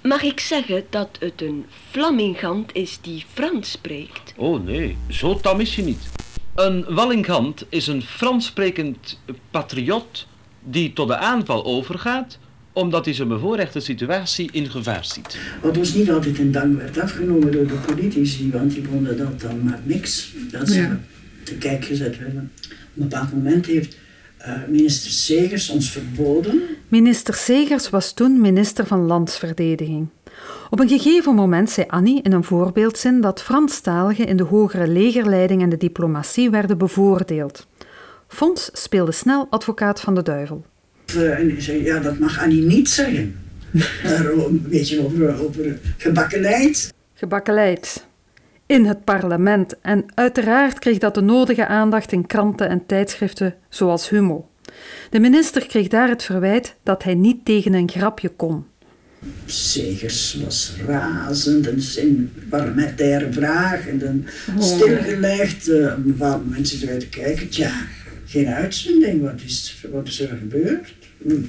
Mag 0.02 0.22
ik 0.22 0.40
zeggen 0.40 0.84
dat 0.90 1.10
het 1.20 1.42
een 1.42 1.66
Flamingant 1.90 2.76
is 2.76 3.00
die 3.02 3.26
Frans 3.34 3.72
spreekt? 3.72 4.34
Oh 4.36 4.64
nee, 4.64 4.98
zo 5.10 5.36
tam 5.36 5.60
is 5.60 5.76
je 5.76 5.84
niet. 5.84 6.10
Een 6.56 6.86
Wallingant 6.90 7.66
is 7.70 7.88
een 7.88 8.02
Frans 8.02 8.46
sprekend 8.46 9.20
patriot 9.52 10.28
die 10.64 10.94
tot 10.94 11.08
de 11.08 11.18
aanval 11.18 11.66
overgaat 11.66 12.38
omdat 12.78 13.06
hij 13.06 13.14
zijn 13.14 13.28
bevoorrechte 13.28 13.80
situatie 13.80 14.50
in 14.52 14.70
gevaar 14.70 15.06
ziet. 15.06 15.38
Wat 15.62 15.78
ons 15.78 15.94
niet 15.94 16.12
altijd 16.12 16.38
in 16.38 16.52
dank 16.52 16.78
werd 16.78 17.00
afgenomen 17.00 17.52
door 17.52 17.68
de 17.68 17.74
politici, 17.74 18.52
want 18.52 18.72
die 18.74 18.84
vonden 18.92 19.18
dat 19.18 19.42
dan 19.42 19.64
maar 19.64 19.80
niks. 19.84 20.34
Dat 20.52 20.68
ze 20.68 20.80
Ja. 20.80 21.00
te 21.44 21.56
kijk 21.56 21.86
gezet 21.86 22.18
werden. 22.20 22.52
Op 22.64 22.72
een 23.04 23.08
bepaald 23.10 23.34
moment 23.34 23.66
heeft 23.66 23.98
eh, 24.38 24.54
minister 24.70 25.12
Segers 25.12 25.70
ons 25.70 25.92
verboden 25.92 26.62
Minister 26.88 27.34
Segers 27.34 27.90
was 27.90 28.14
toen 28.14 28.42
minister 28.42 28.86
van 28.86 29.06
Landsverdediging. 29.06 30.08
Op 30.70 30.80
een 30.80 30.90
gegeven 30.90 31.36
moment 31.36 31.70
zei 31.70 31.88
Annie 31.90 32.22
in 32.22 32.32
een 32.34 32.44
voorbeeldzin 32.44 33.22
dat 33.22 33.42
Franstaligen 33.42 34.28
in 34.28 34.38
de 34.38 34.44
hogere 34.44 34.88
legerleiding 34.88 35.62
en 35.62 35.70
de 35.70 35.78
diplomatie 35.78 36.50
werden 36.50 36.78
bevoordeeld. 36.78 37.68
Fons 38.28 38.70
speelde 38.74 39.12
snel 39.12 39.48
advocaat 39.50 40.02
van 40.02 40.16
de 40.16 40.22
duivel. 40.24 40.66
Eh, 41.16 41.40
en 41.40 41.62
zei, 41.62 41.84
ja, 41.84 42.00
dat 42.00 42.20
mag 42.20 42.40
Annie 42.40 42.62
niet 42.64 42.90
zeggen. 42.90 43.36
Daarom 44.04 44.40
een 44.40 44.66
beetje 44.70 45.06
over, 45.06 45.42
over 45.42 45.80
gebakkeleid. 45.98 46.94
Gebakkeleid. 47.14 48.06
In 48.66 48.86
het 48.86 49.04
parlement 49.04 49.76
en 49.82 50.06
uiteraard 50.14 50.80
kreeg 50.80 50.98
dat 50.98 51.16
de 51.16 51.22
nodige 51.22 51.68
aandacht 51.68 52.12
in 52.12 52.26
kranten 52.26 52.70
en 52.70 52.86
tijdschriften 52.86 53.56
zoals 53.70 54.10
Humo. 54.10 54.50
De 55.10 55.20
minister 55.20 55.68
kreeg 55.68 55.88
daar 55.88 56.10
het 56.10 56.24
verwijt 56.24 56.76
dat 56.84 57.04
hij 57.04 57.14
niet 57.14 57.46
tegen 57.46 57.74
een 57.74 57.90
grapje 57.90 58.30
kon. 58.30 58.66
Segers 59.46 60.40
was 60.44 60.74
razend 60.88 61.68
en 61.98 62.32
parlementaire 62.50 63.32
vraag 63.32 63.88
en 63.88 64.00
dan 64.00 64.26
Oh. 64.58 64.64
stilgelegd. 64.64 65.66
Bepaald 65.98 66.46
moment 66.46 66.68
zitten 66.68 66.88
wij 66.88 66.98
te 66.98 67.10
kijken, 67.10 67.50
tja, 67.50 67.72
geen 68.28 68.48
uitzending, 68.48 69.22
wat 69.22 69.42
is, 70.06 70.20
er 70.20 70.38
gebeurd? 70.38 70.94
Hm. 71.22 71.42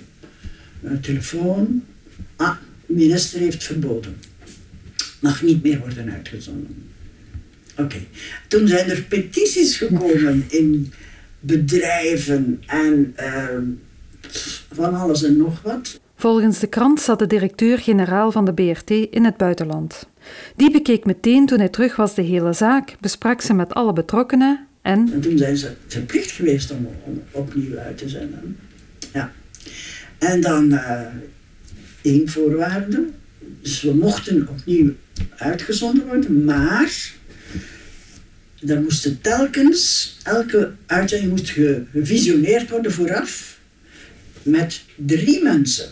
Een 0.83 1.01
telefoon. 1.01 1.85
Ah, 2.37 2.57
de 2.87 2.95
minister 2.95 3.41
heeft 3.41 3.65
verboden. 3.65 4.17
Mag 5.21 5.43
niet 5.43 5.63
meer 5.63 5.79
worden 5.79 6.13
uitgezonden. 6.13 6.91
Oké. 7.77 7.99
Toen 8.49 8.69
zijn 8.69 8.91
er 8.91 9.03
petities 9.03 9.77
gekomen 9.77 10.45
in 10.49 10.93
bedrijven 11.41 12.63
en 12.67 13.13
ehm, 13.17 13.65
van 14.73 14.95
alles 14.95 15.23
en 15.23 15.37
nog 15.37 15.63
wat. 15.63 16.01
Volgens 16.17 16.59
de 16.59 16.67
krant 16.67 17.01
zat 17.01 17.19
de 17.19 17.27
directeur-generaal 17.27 18.33
van 18.33 18.45
de 18.45 18.55
BRT 18.55 18.91
in 18.91 19.25
het 19.25 19.37
buitenland. 19.37 20.09
Die 20.57 20.71
bekeek 20.71 21.05
meteen 21.05 21.47
toen 21.47 21.59
hij 21.59 21.69
terug 21.69 21.97
was 21.97 22.15
de 22.15 22.23
hele 22.23 22.53
zaak, 22.53 22.97
besprak 23.01 23.41
ze 23.41 23.55
met 23.55 23.75
alle 23.75 23.93
betrokkenen 23.93 24.68
en 24.89 25.11
En 25.13 25.21
toen 25.21 25.39
zijn 25.39 25.57
ze 25.57 25.71
verplicht 25.87 26.31
geweest 26.31 26.71
om, 26.71 26.89
om 27.05 27.23
opnieuw 27.31 27.79
uit 27.79 27.99
te 27.99 28.09
zenden. 28.09 28.57
Ja. 29.13 29.33
En 30.19 30.41
dan 30.41 30.73
eh 30.73 31.07
één 32.03 32.29
voorwaarde. 32.29 33.07
Dus 33.63 33.83
we 33.83 33.95
mochten 33.95 34.49
opnieuw 34.49 34.95
uitgezonden 35.37 36.07
worden, 36.07 36.45
maar 36.45 37.13
er 38.67 38.81
moesten 38.81 39.21
telkens, 39.21 40.17
elke 40.25 40.73
uitzending 40.87 41.31
moest 41.31 41.51
ge- 41.51 41.83
gevisioneerd 41.93 42.71
worden 42.71 42.93
vooraf 42.93 43.59
met 44.43 44.83
drie 44.95 45.43
mensen 45.43 45.89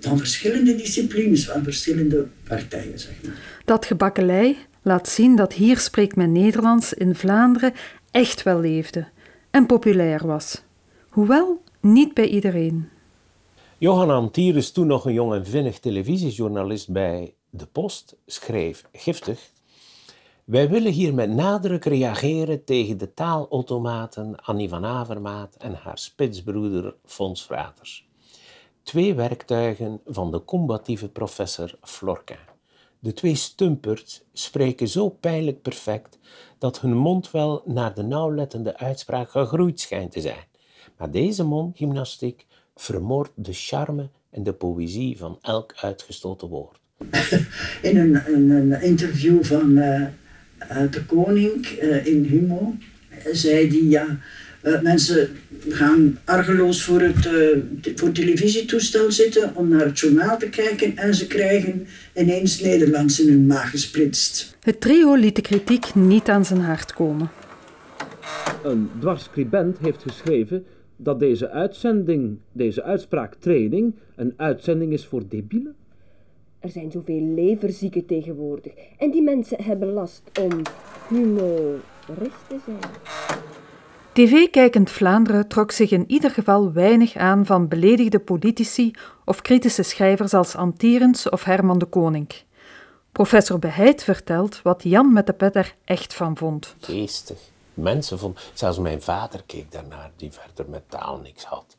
van 0.00 0.18
verschillende 0.18 0.76
disciplines, 0.76 1.44
van 1.44 1.64
verschillende 1.64 2.26
partijen, 2.44 2.98
zeg 2.98 3.12
maar. 3.24 3.34
dat 3.64 3.86
gebakkelei 3.86 4.56
laat 4.82 5.08
zien 5.08 5.36
dat 5.36 5.52
hier 5.52 5.78
spreekt 5.78 6.16
men 6.16 6.32
Nederlands 6.32 6.92
in 6.92 7.14
Vlaanderen 7.14 7.72
echt 8.12 8.42
wel 8.42 8.60
leefde 8.60 9.08
en 9.50 9.66
populair 9.66 10.26
was. 10.26 10.62
Hoewel 11.08 11.62
niet 11.80 12.14
bij 12.14 12.28
iedereen. 12.28 12.88
Johan 13.78 14.10
Antier 14.10 14.56
is 14.56 14.72
toen 14.72 14.86
nog 14.86 15.04
een 15.04 15.12
jong 15.12 15.32
en 15.32 15.46
vinnig 15.46 15.78
televisiejournalist 15.78 16.92
bij 16.92 17.34
De 17.50 17.66
Post, 17.66 18.16
schreef 18.26 18.84
giftig. 18.92 19.50
Wij 20.44 20.68
willen 20.68 20.92
hier 20.92 21.14
met 21.14 21.30
nadruk 21.30 21.84
reageren 21.84 22.64
tegen 22.64 22.98
de 22.98 23.14
taalautomaten 23.14 24.36
Annie 24.36 24.68
van 24.68 24.84
Avermaat 24.84 25.54
en 25.58 25.74
haar 25.74 25.98
spitsbroeder 25.98 26.94
Fons 27.04 27.42
Fraters. 27.42 28.08
Twee 28.82 29.14
werktuigen 29.14 30.00
van 30.06 30.30
de 30.30 30.44
combatieve 30.44 31.08
professor 31.08 31.78
Florca. 31.82 32.51
De 33.02 33.12
twee 33.12 33.34
stumperts 33.34 34.22
spreken 34.32 34.88
zo 34.88 35.08
pijnlijk 35.08 35.62
perfect 35.62 36.18
dat 36.58 36.80
hun 36.80 36.96
mond 36.96 37.30
wel 37.30 37.62
naar 37.66 37.94
de 37.94 38.02
nauwlettende 38.02 38.76
uitspraak 38.76 39.30
gegroeid 39.30 39.80
schijnt 39.80 40.12
te 40.12 40.20
zijn. 40.20 40.44
Maar 40.98 41.10
deze 41.10 41.44
mondgymnastiek 41.44 42.46
vermoordt 42.76 43.32
de 43.34 43.52
charme 43.52 44.08
en 44.30 44.42
de 44.42 44.52
poëzie 44.52 45.18
van 45.18 45.38
elk 45.40 45.72
uitgestoten 45.76 46.48
woord. 46.48 46.80
in 47.88 47.96
een, 47.96 48.50
een 48.50 48.82
interview 48.82 49.44
van 49.44 49.78
eh, 49.78 50.02
eh, 50.58 50.90
de 50.90 51.04
koning 51.04 51.66
eh, 51.66 52.06
in 52.06 52.24
Humo 52.24 52.74
zei 53.32 53.68
hij 53.68 53.88
ja, 53.88 54.18
mensen 54.82 55.28
gaan 55.68 56.18
argeloos 56.24 56.82
voor 56.84 57.00
het, 57.00 57.16
eh, 57.16 57.32
te- 57.80 57.92
voor 57.94 58.06
het 58.08 58.14
televisietoestel 58.14 59.10
zitten 59.12 59.56
om 59.56 59.68
naar 59.68 59.84
het 59.84 59.98
journaal 59.98 60.38
te 60.38 60.48
kijken 60.48 60.96
en 60.96 61.14
ze 61.14 61.26
krijgen 61.26 61.86
ineens 62.16 62.60
Nederlands 62.60 63.20
in 63.20 63.28
hun 63.28 63.46
maag 63.46 63.70
gesplitst. 63.70 64.56
Het 64.62 64.80
trio 64.80 65.14
liet 65.14 65.36
de 65.36 65.42
kritiek 65.42 65.94
niet 65.94 66.28
aan 66.28 66.44
zijn 66.44 66.60
hart 66.60 66.92
komen. 66.92 67.30
Een 68.64 68.88
dwarscribent 69.00 69.78
heeft 69.78 70.02
geschreven 70.02 70.64
dat 70.96 71.18
deze 71.20 71.50
uitzending, 71.50 72.36
deze 72.52 72.82
uitspraaktraining, 72.82 73.94
een 74.16 74.32
uitzending 74.36 74.92
is 74.92 75.06
voor 75.06 75.22
debielen. 75.28 75.74
Er 76.60 76.68
zijn 76.70 76.90
zoveel 76.90 77.32
leverzieken 77.34 78.06
tegenwoordig. 78.06 78.72
En 78.98 79.10
die 79.10 79.22
mensen 79.22 79.62
hebben 79.62 79.88
last 79.92 80.22
om 80.40 80.62
humorist 81.08 82.42
te 82.48 82.56
zijn. 82.66 82.78
TV-kijkend 84.12 84.90
Vlaanderen 84.90 85.48
trok 85.48 85.70
zich 85.70 85.90
in 85.90 86.04
ieder 86.06 86.30
geval 86.30 86.72
weinig 86.72 87.16
aan 87.16 87.46
van 87.46 87.68
beledigde 87.68 88.18
politici 88.18 88.94
of 89.24 89.42
kritische 89.42 89.82
schrijvers 89.82 90.34
als 90.34 90.56
Antierens 90.56 91.28
of 91.28 91.44
Herman 91.44 91.78
de 91.78 91.86
Koning. 91.86 92.28
Professor 93.12 93.58
Beheid 93.58 94.04
vertelt 94.04 94.62
wat 94.62 94.82
Jan 94.82 95.12
met 95.12 95.26
de 95.26 95.32
pet 95.32 95.56
er 95.56 95.74
echt 95.84 96.14
van 96.14 96.36
vond. 96.36 96.74
Geestig. 96.80 97.38
Mensen. 97.74 98.36
Zelfs 98.52 98.78
mijn 98.78 99.02
vader 99.02 99.42
keek 99.46 99.72
daarnaar, 99.72 100.10
die 100.16 100.32
verder 100.32 100.68
met 100.68 100.90
taal 100.90 101.18
niks 101.18 101.44
had. 101.44 101.76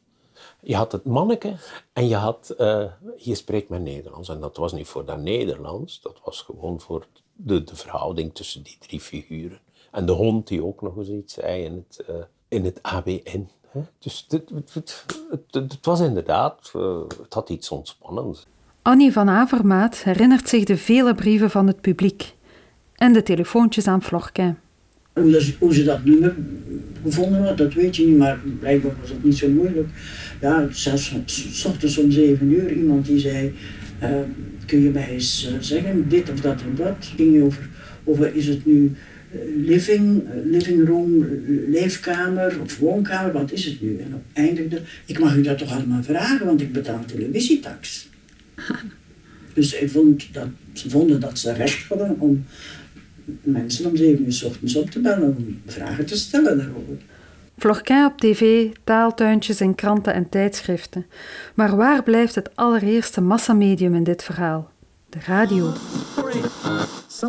Je 0.60 0.76
had 0.76 0.92
het 0.92 1.06
manneke 1.06 1.56
en 1.94 2.08
je 2.08 2.16
had... 2.16 2.56
Uh, 2.58 2.86
hier 3.18 3.36
spreekt 3.36 3.70
men 3.70 3.84
Nederlands. 3.84 4.30
En 4.30 4.40
dat 4.40 4.58
was 4.58 4.74
niet 4.74 4.88
voor 4.88 5.06
dat 5.06 5.20
Nederlands. 5.20 6.02
Dat 6.02 6.20
was 6.24 6.42
gewoon 6.42 6.80
voor 6.80 7.06
de, 7.36 7.64
de 7.64 7.76
verhouding 7.76 8.36
tussen 8.36 8.64
die 8.64 8.78
drie 8.80 9.00
figuren. 9.00 9.60
En 9.94 10.06
de 10.06 10.12
hond 10.12 10.48
die 10.48 10.64
ook 10.64 10.82
nog 10.82 10.98
eens 10.98 11.10
iets 11.10 11.34
zei 11.34 11.64
in 11.64 11.74
het, 11.74 12.06
uh, 12.10 12.16
in 12.48 12.66
het 12.66 12.80
ABN. 12.82 13.48
Hè? 13.70 13.82
Dus 14.00 14.26
het, 14.28 14.50
het, 14.74 15.06
het, 15.52 15.78
was 15.82 16.00
inderdaad... 16.00 16.72
Uh, 16.76 17.02
het 17.22 17.34
had 17.34 17.50
iets 17.50 17.70
ontspannends. 17.70 18.46
Annie 18.82 19.12
van 19.12 19.30
Avermaat 19.30 19.98
herinnert 20.04 20.50
zich 20.50 20.64
de 20.64 20.78
vele 20.78 21.16
brieven 21.16 21.50
van 21.50 21.68
het 21.68 21.82
publiek 21.82 22.36
en 22.96 23.14
de 23.14 23.24
telefoontjes 23.24 23.88
aan 23.88 24.04
Florquin. 24.04 24.58
Hoe, 25.14 25.54
hoe 25.60 25.74
ze 25.74 25.84
dat 25.84 26.04
nu 26.04 26.34
gevonden 27.04 27.40
hadden, 27.40 27.58
dat 27.58 27.74
weet 27.74 27.96
je 27.96 28.06
niet, 28.06 28.18
maar 28.18 28.40
blijkbaar 28.60 28.96
was 29.02 29.10
het 29.10 29.24
niet 29.24 29.38
zo 29.38 29.50
moeilijk. 29.50 29.88
Ja, 30.42 30.68
zelfs 30.72 31.16
s 31.26 31.66
ochtends 31.66 31.98
om 31.98 32.12
zeven 32.12 32.52
uur 32.52 32.72
iemand 32.72 33.06
die 33.06 33.20
zei, 33.20 33.54
uh, 34.04 34.10
kun 34.66 34.82
je 34.82 34.90
mij 34.90 35.10
eens 35.10 35.50
uh, 35.52 35.60
zeggen 35.60 36.10
dit 36.10 36.32
of 36.32 36.42
dat 36.42 36.62
en 36.62 36.76
dat. 36.76 36.88
Het 36.88 37.06
ging 37.16 37.44
over, 37.44 37.70
over 38.04 38.36
is 38.36 38.48
het 38.48 38.66
nu 38.66 38.96
living, 39.56 40.24
living 40.44 40.88
room, 40.88 41.26
leefkamer 41.68 42.62
of 42.62 42.78
woonkamer, 42.78 43.32
wat 43.32 43.52
is 43.52 43.66
het 43.66 43.82
nu? 43.82 43.98
En 43.98 44.24
eindigde, 44.34 44.82
ik 45.06 45.20
mag 45.20 45.36
u 45.36 45.42
dat 45.42 45.58
toch 45.58 45.72
allemaal 45.72 46.04
vragen, 46.04 46.46
want 46.46 46.62
ik 46.62 46.72
betaal 46.72 47.06
televisietax. 47.06 48.08
Dus 49.54 49.74
ik 49.74 49.90
vond 49.90 50.34
dat, 50.34 50.48
ze 50.74 50.90
vonden 50.90 51.20
dat 51.20 51.40
ze 51.40 51.54
recht 51.54 51.88
hadden 51.88 52.20
om 52.20 52.46
mensen 53.42 53.86
om 53.86 53.96
zeven 53.96 54.26
uur 54.26 54.34
s 54.34 54.44
ochtends 54.44 54.76
op 54.76 54.92
te 54.92 55.00
bellen 55.00 55.36
om 55.38 55.62
vragen 55.66 56.06
te 56.06 56.18
stellen 56.18 56.58
daarover. 56.58 56.98
Florquin 57.58 58.06
op 58.06 58.18
tv, 58.20 58.70
taaltuintjes 58.84 59.60
en 59.60 59.76
kranten 59.76 60.14
en 60.14 60.30
tijdschriften. 60.30 61.06
Maar 61.54 61.76
waar 61.76 62.04
blijft 62.04 62.36
het 62.36 62.56
allereerste 62.56 63.22
massamedium 63.22 63.96
in 63.96 64.04
dit 64.04 64.24
verhaal? 64.24 64.72
De 65.10 65.20
radio. 65.26 65.74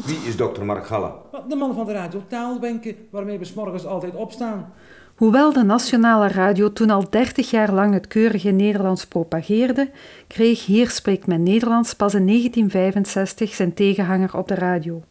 Wie 0.03 0.19
is 0.27 0.37
dokter 0.37 0.65
Mark 0.65 0.87
Galle? 0.87 1.13
De 1.49 1.57
man 1.57 1.75
van 1.75 1.87
de 1.87 1.93
radio 1.93 2.23
Taalwenken, 2.29 2.97
waarmee 3.11 3.39
we 3.39 3.45
s 3.45 3.53
morgens 3.53 3.87
altijd 3.87 4.15
opstaan. 4.15 4.73
Hoewel 5.15 5.53
de 5.53 5.63
nationale 5.63 6.29
radio 6.29 6.73
toen 6.73 6.91
al 6.91 7.11
30 7.11 7.51
jaar 7.51 7.73
lang 7.73 7.93
het 7.93 8.07
keurige 8.07 8.51
Nederlands 8.51 9.07
propageerde, 9.07 9.91
kreeg 10.27 10.67
Hier 10.67 10.91
spreekt 10.91 11.27
men 11.27 11.43
Nederlands 11.43 11.95
pas 11.95 12.15
in 12.15 12.27
1965 12.27 13.55
zijn 13.55 13.75
tegenhanger 13.75 14.37
op 14.37 14.49
de 14.49 14.55
radio. 14.55 15.03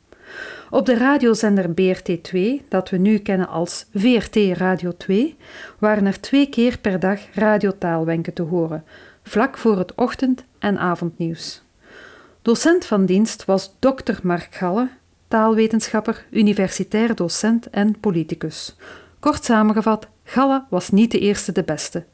Op 0.70 0.86
de 0.86 0.98
radiozender 0.98 1.70
BRT2, 1.70 2.68
dat 2.70 2.90
we 2.90 2.98
nu 2.98 3.18
kennen 3.18 3.48
als 3.48 3.86
VRT 3.94 4.38
Radio 4.58 4.92
2, 4.98 5.36
waren 5.80 6.06
er 6.06 6.20
twee 6.20 6.50
keer 6.50 6.78
per 6.78 7.00
dag 7.00 7.20
radiotaalwenken 7.34 8.34
te 8.34 8.42
horen, 8.44 8.84
vlak 9.24 9.58
voor 9.58 9.78
het 9.78 9.96
ochtend- 9.96 10.46
en 10.60 10.78
avondnieuws. 10.78 11.63
Docent 12.44 12.86
van 12.86 13.06
dienst 13.06 13.46
was 13.46 13.76
Dr. 13.80 14.14
Mark 14.24 14.56
Galle, 14.56 14.90
taalwetenschapper, 15.28 16.26
universitair 16.32 17.16
docent 17.16 17.70
en 17.70 18.00
politicus. 18.00 18.76
Kort 19.20 19.46
samengevat, 19.46 20.08
Galle 20.24 20.66
was 20.70 20.90
niet 20.90 21.12
de 21.12 21.20
eerste 21.20 21.52
de 21.52 21.64
beste. 21.64 22.06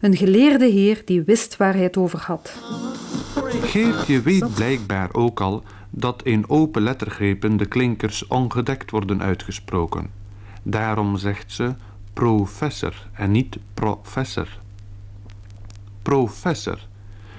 Een 0.00 0.16
geleerde 0.16 0.66
heer 0.66 1.02
die 1.04 1.22
wist 1.22 1.56
waar 1.56 1.72
hij 1.72 1.82
het 1.82 1.96
over 1.96 2.18
had. 2.18 2.52
Geertje 3.62 4.20
weet 4.20 4.54
blijkbaar 4.54 5.08
ook 5.12 5.40
al 5.40 5.62
dat 5.90 6.22
in 6.22 6.48
open 6.48 6.82
lettergrepen 6.82 7.56
de 7.56 7.66
klinkers 7.66 8.26
ongedekt 8.26 8.90
worden 8.90 9.22
uitgesproken. 9.22 10.10
Daarom 10.62 11.16
zegt 11.16 11.52
ze 11.52 11.74
professor 12.12 13.08
en 13.12 13.30
niet 13.30 13.56
professor. 13.74 14.48
Professor. 16.02 16.78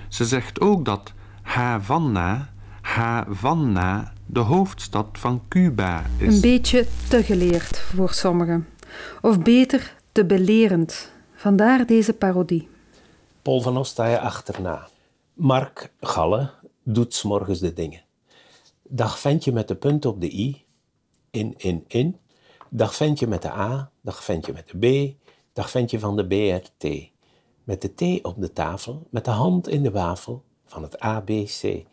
Ze 0.07 0.25
zegt 0.25 0.61
ook 0.61 0.85
dat 0.85 1.13
Havana, 1.43 2.53
Havana 2.81 4.13
de 4.25 4.39
hoofdstad 4.39 5.07
van 5.11 5.41
Cuba 5.47 6.05
is. 6.17 6.35
Een 6.35 6.41
beetje 6.41 6.87
te 7.09 7.23
geleerd 7.23 7.79
voor 7.79 8.09
sommigen. 8.09 8.67
Of 9.21 9.39
beter, 9.39 9.95
te 10.11 10.25
belerend. 10.25 11.11
Vandaar 11.33 11.85
deze 11.85 12.13
parodie. 12.13 12.69
Paul 13.41 13.61
van 13.61 13.77
Os 13.77 13.89
sta 13.89 14.07
je 14.07 14.19
achterna. 14.19 14.87
Mark 15.33 15.93
Galle 15.99 16.49
doet 16.83 17.13
s'morgens 17.13 17.59
de 17.59 17.73
dingen. 17.73 18.01
Dag 18.83 19.19
ventje 19.19 19.51
met 19.51 19.67
de 19.67 19.75
punt 19.75 20.05
op 20.05 20.21
de 20.21 20.33
i. 20.33 20.65
In, 21.31 21.53
in, 21.57 21.83
in. 21.87 22.17
Dag 22.69 22.95
ventje 22.95 23.27
met 23.27 23.41
de 23.41 23.51
A. 23.51 23.91
Dag 24.01 24.23
ventje 24.23 24.53
met 24.53 24.71
de 24.71 24.77
B. 24.77 25.15
Dag 25.53 25.69
ventje 25.69 25.99
van 25.99 26.15
de 26.15 26.27
BRT. 26.27 27.11
Met 27.63 27.81
de 27.81 27.93
T 28.19 28.25
op 28.25 28.35
de 28.37 28.53
tafel, 28.53 29.07
met 29.09 29.25
de 29.25 29.31
hand 29.31 29.67
in 29.67 29.83
de 29.83 29.91
wafel 29.91 30.43
van 30.73 30.83
het 30.83 30.99
ABC. 30.99 31.83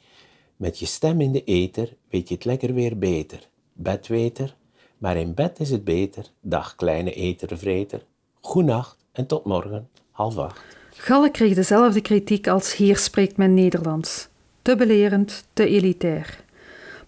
Met 0.56 0.78
je 0.78 0.86
stem 0.86 1.20
in 1.20 1.32
de 1.32 1.44
eter 1.44 1.96
weet 2.08 2.28
je 2.28 2.34
het 2.34 2.44
lekker 2.44 2.74
weer 2.74 2.98
beter. 2.98 3.48
Bedweter, 3.72 4.54
maar 4.98 5.16
in 5.16 5.34
bed 5.34 5.60
is 5.60 5.70
het 5.70 5.84
beter. 5.84 6.26
Dag 6.40 6.74
kleine 6.74 7.12
etervreter. 7.12 8.04
Goenacht 8.40 8.96
en 9.12 9.26
tot 9.26 9.44
morgen, 9.44 9.88
half 10.10 10.36
acht. 10.38 10.60
Galle 10.90 11.30
kreeg 11.30 11.54
dezelfde 11.54 12.00
kritiek 12.00 12.48
als 12.48 12.76
hier 12.76 12.96
spreekt 12.96 13.36
men 13.36 13.54
Nederlands. 13.54 14.28
Te 14.62 14.76
belerend, 14.76 15.44
te 15.52 15.66
elitair. 15.66 16.44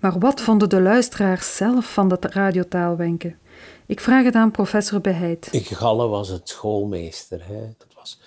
Maar 0.01 0.19
wat 0.19 0.41
vonden 0.41 0.69
de 0.69 0.81
luisteraars 0.81 1.57
zelf 1.57 1.93
van 1.93 2.09
dat 2.09 2.25
radiotaalwenken? 2.25 3.39
Ik 3.87 4.01
vraag 4.01 4.25
het 4.25 4.35
aan 4.35 4.51
professor 4.51 5.01
Beheid. 5.01 5.49
Galle 5.53 6.09
was 6.09 6.29
het 6.29 6.49
schoolmeester. 6.49 7.47
Hè? 7.47 7.61
Dat 7.79 7.95
was... 7.95 8.21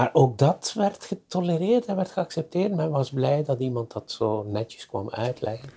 Maar 0.00 0.10
ook 0.12 0.38
dat 0.38 0.72
werd 0.76 1.04
getolereerd 1.04 1.86
en 1.86 1.96
werd 1.96 2.10
geaccepteerd. 2.10 2.74
Men 2.74 2.90
was 2.90 3.10
blij 3.10 3.44
dat 3.44 3.60
iemand 3.60 3.92
dat 3.92 4.10
zo 4.10 4.46
netjes 4.48 4.86
kwam 4.86 5.10
uitleggen. 5.10 5.68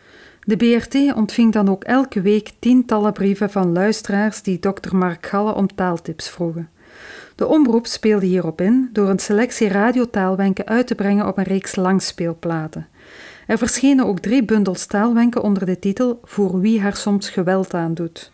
De 0.41 0.57
BRT 0.57 1.15
ontving 1.15 1.53
dan 1.53 1.69
ook 1.69 1.83
elke 1.83 2.21
week 2.21 2.53
tientallen 2.59 3.13
brieven 3.13 3.49
van 3.49 3.73
luisteraars 3.73 4.41
die 4.41 4.59
dokter 4.59 4.95
Mark 4.95 5.25
Galle 5.25 5.53
om 5.53 5.75
taaltips 5.75 6.29
vroegen. 6.29 6.69
De 7.35 7.47
omroep 7.47 7.85
speelde 7.85 8.25
hierop 8.25 8.61
in 8.61 8.89
door 8.93 9.09
een 9.09 9.19
selectie 9.19 9.67
radiotaalwenken 9.67 10.67
uit 10.67 10.87
te 10.87 10.95
brengen 10.95 11.27
op 11.27 11.37
een 11.37 11.43
reeks 11.43 11.75
langspeelplaten. 11.75 12.87
Er 13.47 13.57
verschenen 13.57 14.05
ook 14.05 14.19
drie 14.19 14.45
bundels 14.45 14.85
taalwenken 14.85 15.43
onder 15.43 15.65
de 15.65 15.79
titel 15.79 16.19
Voor 16.23 16.59
wie 16.59 16.81
haar 16.81 16.95
soms 16.95 17.29
geweld 17.29 17.73
aandoet. 17.73 18.32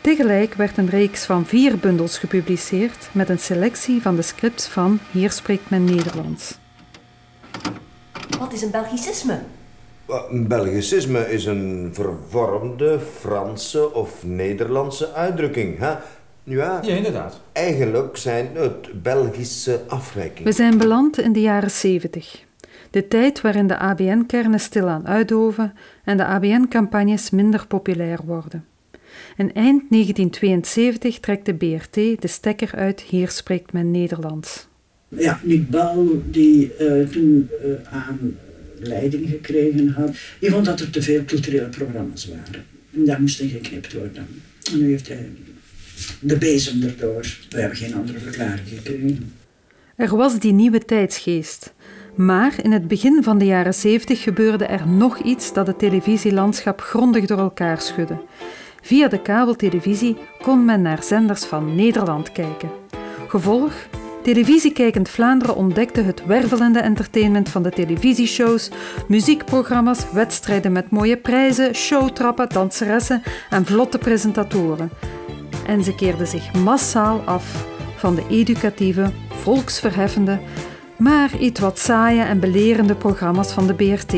Tegelijk 0.00 0.54
werd 0.54 0.76
een 0.76 0.88
reeks 0.88 1.24
van 1.24 1.46
vier 1.46 1.78
bundels 1.78 2.18
gepubliceerd 2.18 3.08
met 3.12 3.28
een 3.28 3.38
selectie 3.38 4.02
van 4.02 4.16
de 4.16 4.22
scripts 4.22 4.66
van 4.66 4.98
Hier 5.10 5.30
spreekt 5.30 5.70
men 5.70 5.84
Nederlands. 5.84 6.58
Wat 8.38 8.52
is 8.52 8.62
een 8.62 8.70
Belgicisme? 8.70 9.40
Een 10.30 10.48
Belgicisme 10.48 11.30
is 11.32 11.44
een 11.44 11.90
vervormde 11.92 13.00
Franse 13.20 13.94
of 13.94 14.24
Nederlandse 14.24 15.12
uitdrukking. 15.12 15.78
Hè? 15.78 15.94
Ja, 16.42 16.80
ja, 16.82 16.94
inderdaad. 16.94 17.40
Eigenlijk 17.52 18.16
zijn 18.16 18.48
het 18.54 19.02
Belgische 19.02 19.80
afwijkingen. 19.88 20.44
We 20.44 20.52
zijn 20.52 20.78
beland 20.78 21.18
in 21.20 21.32
de 21.32 21.40
jaren 21.40 21.70
70. 21.70 22.44
De 22.90 23.08
tijd 23.08 23.40
waarin 23.40 23.66
de 23.66 23.78
ABN-kernen 23.78 24.60
stilaan 24.60 25.08
uitdoven 25.08 25.74
en 26.04 26.16
de 26.16 26.24
ABN-campagnes 26.24 27.30
minder 27.30 27.66
populair 27.66 28.18
worden. 28.24 28.64
En 29.36 29.52
eind 29.52 29.82
1972 29.90 31.18
trekt 31.20 31.46
de 31.46 31.54
BRT 31.54 31.94
de 31.94 32.28
stekker 32.28 32.74
uit 32.74 33.00
Hier 33.00 33.28
spreekt 33.28 33.72
men 33.72 33.90
Nederlands. 33.90 34.66
Ja, 35.08 35.40
Nick 35.42 35.70
Bouw, 35.70 36.22
die 36.30 36.72
uh, 36.80 37.08
toen 37.08 37.48
uh, 37.64 37.92
aan 37.92 38.36
leiding 38.78 39.28
gekregen 39.28 39.88
had, 39.88 40.16
die 40.40 40.50
vond 40.50 40.64
dat 40.64 40.80
er 40.80 40.90
te 40.90 41.02
veel 41.02 41.24
culturele 41.24 41.68
programma's 41.68 42.28
waren. 42.28 42.64
En 42.94 43.04
daar 43.04 43.20
moesten 43.20 43.48
geknipt 43.48 43.92
worden. 43.92 44.26
En 44.72 44.78
nu 44.78 44.90
heeft 44.90 45.08
hij 45.08 45.28
de 46.20 46.36
bezem 46.36 46.82
erdoor. 46.82 47.36
We 47.50 47.60
hebben 47.60 47.78
geen 47.78 47.94
andere 47.94 48.18
verklaring 48.18 48.68
gekregen. 48.68 49.32
Er 49.96 50.16
was 50.16 50.38
die 50.38 50.52
nieuwe 50.52 50.84
tijdsgeest. 50.84 51.74
Maar 52.14 52.54
in 52.62 52.72
het 52.72 52.88
begin 52.88 53.22
van 53.22 53.38
de 53.38 53.44
jaren 53.44 53.74
70 53.74 54.22
gebeurde 54.22 54.64
er 54.64 54.88
nog 54.88 55.18
iets 55.18 55.52
dat 55.52 55.66
het 55.66 55.78
televisielandschap 55.78 56.80
grondig 56.80 57.26
door 57.26 57.38
elkaar 57.38 57.80
schudde. 57.80 58.20
Via 58.88 59.08
de 59.08 59.22
kabeltelevisie 59.22 60.16
kon 60.42 60.64
men 60.64 60.82
naar 60.82 61.02
zenders 61.02 61.44
van 61.44 61.74
Nederland 61.74 62.32
kijken. 62.32 62.70
Gevolg? 63.28 63.72
Televisiekijkend 64.22 65.08
Vlaanderen 65.08 65.56
ontdekte 65.56 66.00
het 66.00 66.26
wervelende 66.26 66.78
entertainment 66.78 67.48
van 67.48 67.62
de 67.62 67.70
televisieshows, 67.70 68.70
muziekprogramma's, 69.08 70.12
wedstrijden 70.12 70.72
met 70.72 70.90
mooie 70.90 71.16
prijzen, 71.16 71.74
showtrappen, 71.74 72.48
danseressen 72.48 73.22
en 73.50 73.66
vlotte 73.66 73.98
presentatoren. 73.98 74.90
en 75.66 75.84
ze 75.84 75.94
keerden 75.94 76.26
zich 76.26 76.52
massaal 76.52 77.20
af 77.24 77.66
van 77.96 78.14
de 78.14 78.24
educatieve, 78.30 79.10
volksverheffende, 79.28 80.40
maar 80.96 81.38
iets 81.38 81.60
wat 81.60 81.78
saaie 81.78 82.22
en 82.22 82.40
belerende 82.40 82.94
programma's 82.94 83.52
van 83.52 83.66
de 83.66 83.74
BRT. 83.74 84.14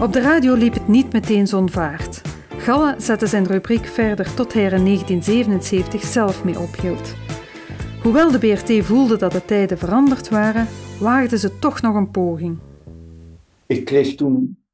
Op 0.00 0.12
de 0.12 0.20
radio 0.20 0.54
liep 0.54 0.74
het 0.74 0.88
niet 0.88 1.12
meteen 1.12 1.46
zo'n 1.46 1.70
vaart. 1.70 2.22
Galle 2.60 2.94
zette 2.98 3.26
zijn 3.26 3.46
rubriek 3.46 3.84
verder 3.84 4.34
tot 4.34 4.52
hij 4.52 4.64
er 4.64 4.72
in 4.72 4.84
1977 4.84 6.02
zelf 6.02 6.44
mee 6.44 6.58
ophield. 6.58 7.14
Hoewel 8.02 8.30
de 8.30 8.38
BRT 8.38 8.84
voelde 8.84 9.16
dat 9.16 9.32
de 9.32 9.44
tijden 9.44 9.78
veranderd 9.78 10.28
waren, 10.28 10.66
waagden 11.00 11.38
ze 11.38 11.58
toch 11.58 11.80
nog 11.80 11.94
een 11.94 12.10
poging. 12.10 12.58
Ik 13.66 13.84
kreeg 13.84 14.14
toen 14.14 14.64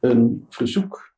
een 0.00 0.46
verzoek. 0.48 1.14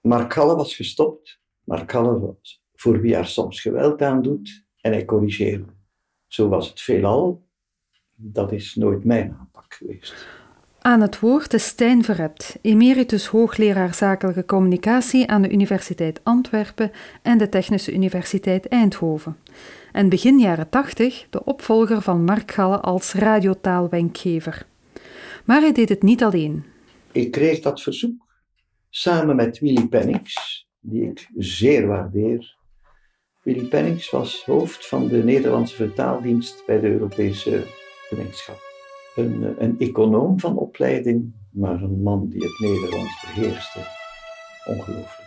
Mark 0.00 0.34
Halle 0.34 0.56
was 0.56 0.76
gestopt. 0.76 1.40
Mark 1.64 1.92
Halle 1.92 2.20
was 2.20 2.62
voor 2.74 3.00
wie 3.00 3.14
er 3.14 3.26
soms 3.26 3.60
geweld 3.60 4.02
aan 4.02 4.22
doet 4.22 4.64
en 4.80 4.92
hij 4.92 5.04
corrigeerde. 5.04 5.66
Zo 6.26 6.48
was 6.48 6.68
het 6.68 6.80
veelal. 6.80 7.46
Dat 8.14 8.52
is 8.52 8.74
nooit 8.74 9.04
mijn 9.04 9.36
aanpak 9.38 9.74
geweest. 9.74 10.41
Aan 10.82 11.00
het 11.00 11.20
woord 11.20 11.54
is 11.54 11.66
Stijn 11.66 12.04
emeritus 12.62 13.26
hoogleraar 13.26 13.94
zakelijke 13.94 14.44
communicatie 14.44 15.28
aan 15.28 15.42
de 15.42 15.50
Universiteit 15.50 16.20
Antwerpen 16.22 16.90
en 17.22 17.38
de 17.38 17.48
Technische 17.48 17.92
Universiteit 17.92 18.68
Eindhoven. 18.68 19.36
En 19.92 20.08
begin 20.08 20.38
jaren 20.38 20.68
80 20.68 21.26
de 21.30 21.44
opvolger 21.44 22.02
van 22.02 22.24
Mark 22.24 22.50
Galle 22.50 22.80
als 22.80 23.12
radiotaalwenkgever. 23.12 24.66
Maar 25.44 25.60
hij 25.60 25.72
deed 25.72 25.88
het 25.88 26.02
niet 26.02 26.22
alleen. 26.22 26.64
Ik 27.12 27.30
kreeg 27.30 27.60
dat 27.60 27.82
verzoek 27.82 28.26
samen 28.90 29.36
met 29.36 29.58
Willy 29.58 29.86
Pennings, 29.86 30.66
die 30.80 31.02
ik 31.02 31.28
zeer 31.36 31.86
waardeer. 31.86 32.56
Willy 33.42 33.64
Pennings 33.64 34.10
was 34.10 34.44
hoofd 34.44 34.86
van 34.86 35.08
de 35.08 35.24
Nederlandse 35.24 35.74
vertaaldienst 35.74 36.62
bij 36.66 36.80
de 36.80 36.88
Europese 36.88 37.64
gemeenschap 38.08 38.71
een, 39.16 39.44
eh, 39.44 39.64
een 39.64 39.78
econoom 39.78 40.40
van 40.40 40.56
opleiding, 40.56 41.32
maar 41.50 41.82
een 41.82 42.02
man 42.02 42.28
die 42.28 42.42
het 42.42 42.58
Nederlands 42.58 43.26
beheerste. 43.26 43.78
Ongelooflijk. 44.64 45.20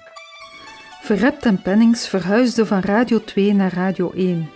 Verrept 1.02 1.46
en 1.46 1.62
Pennings 1.62 2.08
verhuisden 2.08 2.68
van 2.68 2.80
Radio 2.80 3.20
2 3.20 3.54
naar 3.54 3.74
Radio 3.74 4.12
1. 4.16 4.50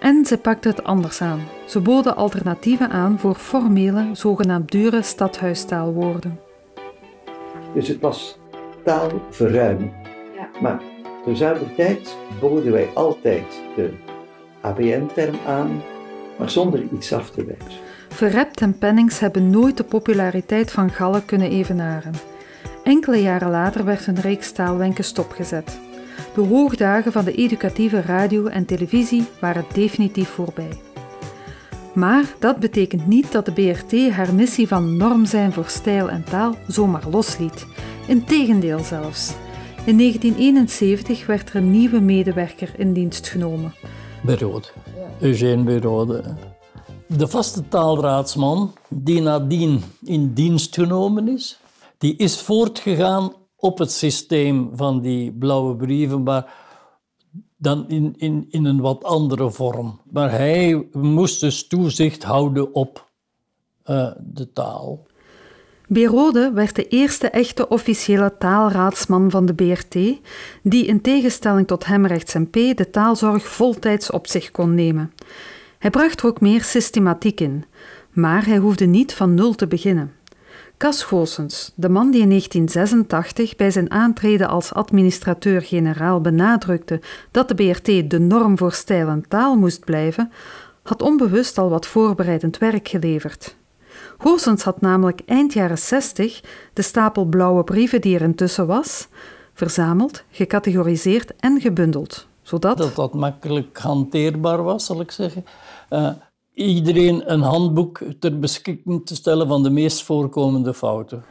En 0.00 0.26
ze 0.26 0.38
pakten 0.38 0.70
het 0.70 0.84
anders 0.84 1.20
aan. 1.20 1.40
Ze 1.66 1.80
boden 1.80 2.16
alternatieven 2.16 2.90
aan 2.90 3.18
voor 3.18 3.34
formele, 3.34 4.08
zogenaamd 4.12 4.70
dure 4.70 5.02
stadhuistaalwoorden. 5.02 6.40
Dus 7.74 7.88
het 7.88 8.00
was 8.00 8.38
taalverruiming. 8.84 9.92
Ja. 10.34 10.48
Maar 10.60 10.82
tezelfde 11.24 11.74
tijd 11.74 12.16
boden 12.40 12.72
wij 12.72 12.88
altijd 12.94 13.62
de 13.76 13.92
ABN-term 14.60 15.36
aan, 15.46 15.82
maar 16.38 16.50
zonder 16.50 16.82
iets 16.92 17.12
af 17.12 17.30
te 17.30 17.44
wijzen. 17.44 17.80
Verrept 18.08 18.60
en 18.60 18.78
Pennings 18.78 19.18
hebben 19.18 19.50
nooit 19.50 19.76
de 19.76 19.84
populariteit 19.84 20.70
van 20.70 20.90
Galle 20.90 21.22
kunnen 21.24 21.50
evenaren. 21.50 22.12
Enkele 22.82 23.22
jaren 23.22 23.50
later 23.50 23.84
werd 23.84 24.04
hun 24.04 24.20
reeks 24.20 24.52
taalwenken 24.52 25.04
stopgezet. 25.04 25.78
De 26.34 26.40
hoogdagen 26.40 27.12
van 27.12 27.24
de 27.24 27.34
educatieve 27.34 28.00
radio 28.00 28.46
en 28.46 28.64
televisie 28.64 29.26
waren 29.40 29.64
definitief 29.72 30.28
voorbij. 30.28 30.78
Maar 31.94 32.24
dat 32.38 32.58
betekent 32.58 33.06
niet 33.06 33.32
dat 33.32 33.44
de 33.44 33.52
BRT 33.52 34.10
haar 34.10 34.34
missie 34.34 34.68
van 34.68 34.96
norm 34.96 35.24
zijn 35.24 35.52
voor 35.52 35.68
stijl 35.68 36.10
en 36.10 36.24
taal 36.24 36.54
zomaar 36.66 37.08
losliet. 37.10 37.66
Integendeel 38.06 38.78
zelfs. 38.78 39.34
In 39.84 39.98
1971 39.98 41.26
werd 41.26 41.48
er 41.48 41.56
een 41.56 41.70
nieuwe 41.70 42.00
medewerker 42.00 42.70
in 42.76 42.92
dienst 42.92 43.28
genomen. 43.28 43.74
Berode. 44.22 44.68
Eugène 45.20 45.62
Berode 45.62 46.24
de 47.06 47.28
vaste 47.28 47.68
taalraadsman, 47.68 48.72
die 48.88 49.20
nadien 49.20 49.82
in 50.04 50.32
dienst 50.34 50.74
genomen 50.74 51.28
is, 51.28 51.58
die 51.98 52.16
is 52.16 52.40
voortgegaan 52.40 53.32
op 53.56 53.78
het 53.78 53.92
systeem 53.92 54.70
van 54.74 55.00
die 55.00 55.32
blauwe 55.32 55.76
brieven, 55.76 56.22
maar 56.22 56.54
dan 57.56 57.88
in, 57.88 58.14
in, 58.16 58.46
in 58.50 58.64
een 58.64 58.80
wat 58.80 59.04
andere 59.04 59.50
vorm. 59.50 60.00
Maar 60.10 60.30
hij 60.30 60.88
moest 60.92 61.40
dus 61.40 61.66
toezicht 61.66 62.22
houden 62.22 62.74
op 62.74 63.10
uh, 63.86 64.10
de 64.18 64.52
taal. 64.52 65.06
Berode 65.88 66.50
werd 66.52 66.74
de 66.74 66.88
eerste 66.88 67.30
echte 67.30 67.68
officiële 67.68 68.36
taalraadsman 68.38 69.30
van 69.30 69.46
de 69.46 69.54
BRT, 69.54 69.94
die 70.62 70.86
in 70.86 71.00
tegenstelling 71.00 71.66
tot 71.66 71.86
Hemrechts 71.86 72.34
en 72.34 72.50
P 72.50 72.52
de 72.52 72.90
taalzorg 72.90 73.46
voltijds 73.48 74.10
op 74.10 74.26
zich 74.26 74.50
kon 74.50 74.74
nemen. 74.74 75.12
Hij 75.78 75.90
bracht 75.90 76.20
er 76.20 76.26
ook 76.26 76.40
meer 76.40 76.62
systematiek 76.62 77.40
in, 77.40 77.64
maar 78.12 78.46
hij 78.46 78.56
hoefde 78.56 78.86
niet 78.86 79.14
van 79.14 79.34
nul 79.34 79.54
te 79.54 79.66
beginnen. 79.66 80.12
Cas 80.76 81.02
Goossens, 81.02 81.72
de 81.74 81.88
man 81.88 82.10
die 82.10 82.20
in 82.20 82.28
1986 82.28 83.56
bij 83.56 83.70
zijn 83.70 83.90
aantreden 83.90 84.48
als 84.48 84.72
administrateur-generaal 84.72 86.20
benadrukte 86.20 87.00
dat 87.30 87.48
de 87.48 87.54
BRT 87.54 88.10
de 88.10 88.18
norm 88.18 88.58
voor 88.58 88.72
stijl 88.72 89.08
en 89.08 89.24
taal 89.28 89.56
moest 89.56 89.84
blijven, 89.84 90.32
had 90.82 91.02
onbewust 91.02 91.58
al 91.58 91.70
wat 91.70 91.86
voorbereidend 91.86 92.58
werk 92.58 92.88
geleverd. 92.88 93.56
Goossens 94.18 94.62
had 94.62 94.80
namelijk 94.80 95.20
eind 95.26 95.52
jaren 95.52 95.78
60 95.78 96.40
de 96.72 96.82
stapel 96.82 97.24
blauwe 97.24 97.64
brieven 97.64 98.00
die 98.00 98.14
er 98.14 98.22
intussen 98.22 98.66
was, 98.66 99.08
verzameld, 99.54 100.24
gecategoriseerd 100.30 101.32
en 101.36 101.60
gebundeld 101.60 102.28
zodat... 102.46 102.78
Dat 102.78 102.94
dat 102.94 103.14
makkelijk 103.14 103.78
hanteerbaar 103.78 104.62
was, 104.62 104.84
zal 104.84 105.00
ik 105.00 105.10
zeggen. 105.10 105.44
Uh, 105.90 106.08
iedereen 106.54 107.32
een 107.32 107.40
handboek 107.40 108.00
ter 108.18 108.38
beschikking 108.38 109.06
te 109.06 109.14
stellen 109.14 109.48
van 109.48 109.62
de 109.62 109.70
meest 109.70 110.02
voorkomende 110.02 110.74
fouten. 110.74 111.24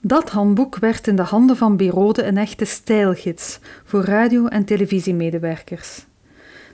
Dat 0.00 0.30
handboek 0.30 0.76
werd 0.76 1.06
in 1.06 1.16
de 1.16 1.22
handen 1.22 1.56
van 1.56 1.76
Birode 1.76 2.24
een 2.24 2.36
echte 2.36 2.64
stijlgids 2.64 3.58
voor 3.84 4.04
radio- 4.04 4.46
en 4.46 4.64
televisiemedewerkers. 4.64 6.06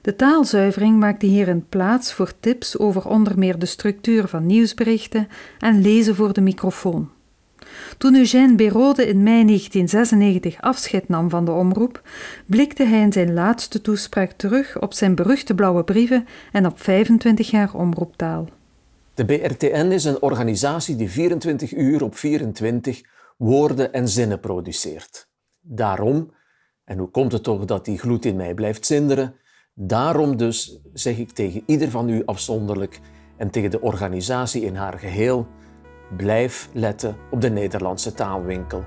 De 0.03 0.17
taalzuivering 0.17 0.99
maakte 0.99 1.27
hierin 1.27 1.67
plaats 1.69 2.13
voor 2.13 2.33
tips 2.41 2.79
over 2.79 3.09
onder 3.09 3.39
meer 3.39 3.59
de 3.59 3.67
structuur 3.67 4.29
van 4.29 4.47
nieuwsberichten 4.47 5.29
en 5.59 5.81
lezen 5.81 6.15
voor 6.15 6.33
de 6.33 6.41
microfoon. 6.41 7.11
Toen 7.99 8.15
Eugène 8.15 8.55
Berode 8.55 9.07
in 9.07 9.23
mei 9.23 9.45
1996 9.45 10.61
afscheid 10.61 11.09
nam 11.09 11.31
van 11.31 11.45
de 11.45 11.51
omroep, 11.51 12.03
blikte 12.47 12.85
hij 12.85 13.01
in 13.01 13.13
zijn 13.13 13.35
laatste 13.35 13.81
toespraak 13.81 14.33
terug 14.33 14.81
op 14.81 14.93
zijn 14.93 15.15
beruchte 15.15 15.55
blauwe 15.55 15.85
brieven 15.85 16.27
en 16.53 16.67
op 16.67 16.81
25 16.81 17.51
jaar 17.51 17.75
omroeptaal. 17.75 18.49
De 19.15 19.25
BRTN 19.25 19.91
is 19.91 20.05
een 20.05 20.23
organisatie 20.23 20.97
die 20.97 21.11
24 21.11 21.73
uur 21.73 22.03
op 22.03 22.17
24 22.17 23.01
woorden 23.37 23.93
en 23.93 24.09
zinnen 24.09 24.41
produceert. 24.41 25.29
Daarom, 25.61 26.31
en 26.85 26.99
hoe 26.99 27.11
komt 27.11 27.33
het 27.33 27.43
toch 27.43 27.65
dat 27.65 27.85
die 27.85 27.99
gloed 27.99 28.25
in 28.25 28.37
mij 28.37 28.55
blijft 28.55 28.87
zinderen, 28.87 29.35
daarom 29.75 30.37
dus 30.37 30.81
zeg 30.93 31.19
ik 31.19 31.31
tegen 31.31 31.63
ieder 31.67 31.91
van 31.91 32.09
u 32.09 32.23
afzonderlijk 32.25 33.01
en 33.37 33.51
tegen 33.51 33.71
de 33.71 33.81
organisatie 33.81 34.63
in 34.63 34.75
haar 34.75 34.99
geheel 34.99 35.47
Blijf 36.17 36.69
letten 36.73 37.17
op 37.31 37.41
de 37.41 37.51
Nederlandse 37.51 38.13
taalwinkel. 38.13 38.85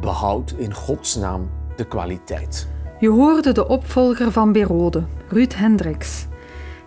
Behoud 0.00 0.54
in 0.56 0.74
godsnaam 0.74 1.50
de 1.76 1.84
kwaliteit. 1.84 2.68
Je 2.98 3.08
hoorde 3.08 3.52
de 3.52 3.68
opvolger 3.68 4.32
van 4.32 4.52
Berode, 4.52 5.04
Ruud 5.28 5.54
Hendricks. 5.54 6.26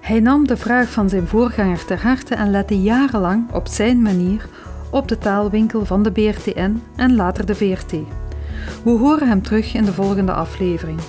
Hij 0.02 0.20
nam 0.20 0.48
de 0.48 0.58
vraag 0.58 0.90
van 0.90 1.10
zijn 1.10 1.28
voorganger 1.28 1.86
ter 1.86 2.02
harte 2.02 2.36
en 2.36 2.52
lette 2.52 2.82
jarenlang 2.82 3.54
op 3.54 3.68
zijn 3.68 4.02
manier 4.02 4.48
op 4.92 5.08
de 5.08 5.18
taalwinkel 5.18 5.86
van 5.86 6.04
de 6.04 6.12
BRTN 6.12 6.84
en 6.96 7.16
later 7.16 7.46
de 7.46 7.56
VRT. 7.56 7.92
We 8.84 8.92
horen 8.92 9.28
hem 9.28 9.42
terug 9.42 9.74
in 9.74 9.86
de 9.86 9.94
volgende 9.94 10.34
aflevering. 10.34 11.00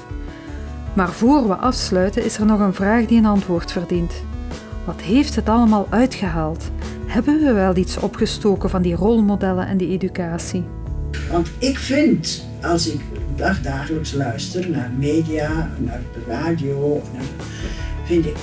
Maar 0.94 1.10
voor 1.10 1.48
we 1.48 1.54
afsluiten 1.54 2.24
is 2.24 2.38
er 2.38 2.46
nog 2.46 2.60
een 2.60 2.74
vraag 2.74 3.06
die 3.06 3.18
een 3.18 3.26
antwoord 3.26 3.72
verdient. 3.72 4.12
Wat 4.84 5.00
heeft 5.00 5.34
het 5.34 5.48
allemaal 5.48 5.86
uitgehaald? 5.90 6.70
Hebben 7.06 7.44
we 7.44 7.52
wel 7.52 7.76
iets 7.76 7.96
opgestoken 7.96 8.70
van 8.70 8.82
die 8.82 8.94
rolmodellen 8.94 9.66
en 9.66 9.76
die 9.76 9.88
educatie? 9.88 10.64
Want 11.30 11.50
ik 11.58 11.78
vind, 11.78 12.46
als 12.62 12.88
ik 12.88 13.00
dagdagelijks 13.36 14.12
luister 14.12 14.70
naar 14.70 14.90
media, 14.98 15.70
naar 15.78 16.00
de 16.12 16.22
radio, 16.26 17.02
vind 18.04 18.26
ik, 18.26 18.36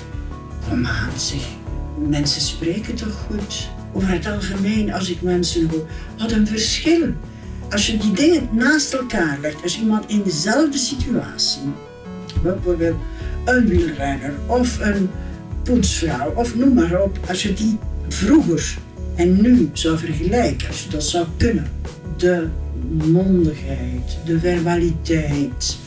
kom 0.70 0.86
aan 0.86 1.12
mensen 2.10 2.42
spreken 2.42 2.96
toch 2.96 3.26
goed? 3.28 3.70
Over 3.94 4.10
het 4.10 4.28
algemeen, 4.28 4.94
als 4.94 5.10
ik 5.10 5.22
mensen 5.22 5.70
hoor, 5.70 5.86
wat 6.18 6.32
een 6.32 6.48
verschil. 6.48 7.08
Als 7.70 7.88
je 7.88 7.98
die 7.98 8.12
dingen 8.12 8.50
naast 8.52 8.94
elkaar 8.94 9.38
legt, 9.42 9.64
als 9.64 9.80
iemand 9.80 10.10
in 10.10 10.22
dezelfde 10.24 10.78
situatie, 10.78 11.62
bijvoorbeeld 12.44 12.98
een 13.46 13.68
wielrenner 13.68 14.34
of 14.46 14.80
een 14.80 15.10
poetsvrouw 15.64 16.32
of 16.36 16.56
noem 16.56 16.74
maar 16.74 17.02
op, 17.02 17.18
als 17.28 17.44
je 17.44 17.54
die 17.54 17.78
vroeger 18.14 18.78
en 19.16 19.42
nu 19.42 19.70
zou 19.74 19.98
vergelijken, 19.98 20.68
als 20.68 20.84
je 20.84 20.90
dat 20.90 21.04
zou 21.04 21.26
kunnen, 21.38 21.72
de 22.18 22.48
mondigheid, 23.12 24.18
de 24.26 24.40
verbaliteit, 24.40 25.78